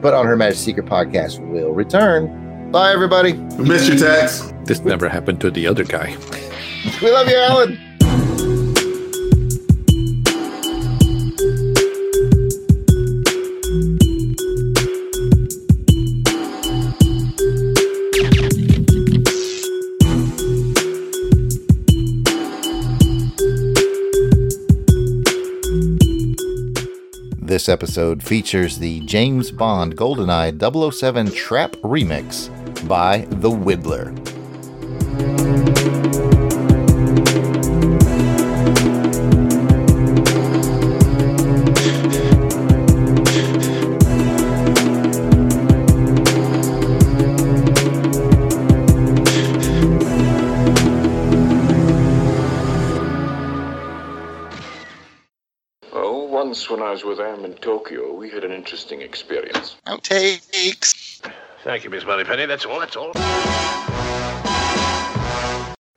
[0.00, 2.70] but on Her Majesty's Secret Podcast will return.
[2.70, 3.34] Bye, everybody.
[3.34, 4.54] We missed your text.
[4.64, 6.16] This never happened to the other guy.
[7.02, 7.78] We love you, Alan.
[27.54, 32.48] This episode features the James Bond GoldenEye 007 Trap remix
[32.88, 34.10] by The Whittler.
[57.04, 59.76] With Am in Tokyo, we had an interesting experience.
[59.86, 61.20] Outtakes.
[61.62, 62.46] Thank you, Miss Moneypenny.
[62.46, 62.80] That's all.
[62.80, 63.12] That's all.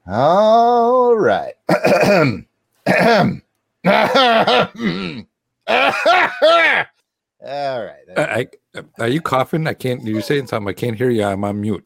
[0.07, 1.53] All right.
[7.39, 8.03] All right.
[8.17, 9.67] I, I, are you coughing?
[9.67, 10.03] I can't.
[10.03, 10.69] You're saying something.
[10.69, 11.23] I can't hear you.
[11.23, 11.85] I'm on mute.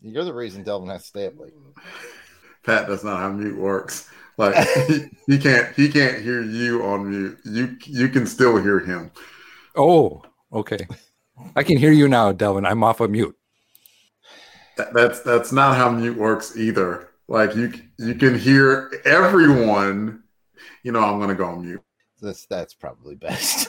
[0.00, 1.52] You're the reason Delvin has to stay up late.
[2.64, 4.08] Pat, that's not how mute works.
[4.42, 7.38] Like he, he can't he can't hear you on mute.
[7.44, 9.12] You you can still hear him.
[9.76, 10.22] Oh,
[10.52, 10.84] okay.
[11.54, 12.66] I can hear you now, Delvin.
[12.66, 13.36] I'm off of mute.
[14.76, 17.10] That, that's that's not how mute works either.
[17.28, 20.24] Like you you can hear everyone.
[20.82, 21.82] You know, I'm gonna go on mute.
[22.20, 23.68] That's that's probably best.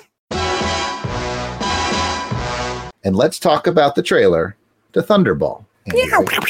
[3.03, 4.57] and let's talk about the trailer
[4.93, 5.65] to Thunderball.
[5.93, 6.49] You know, once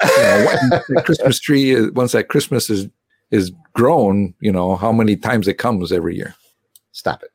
[0.00, 1.90] the Christmas tree.
[1.90, 2.88] Once that Christmas is
[3.30, 6.34] is grown, you know how many times it comes every year.
[6.92, 7.30] Stop it.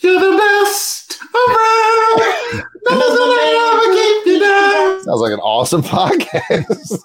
[0.00, 2.64] You're the best around.
[2.84, 3.32] Nothing will
[3.72, 5.02] ever keep you down.
[5.02, 7.02] Sounds like an awesome podcast.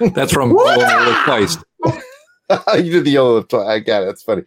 [0.14, 1.64] That's from Christ.
[2.76, 3.44] you did the yellow.
[3.66, 4.06] I got it.
[4.06, 4.34] That's funny.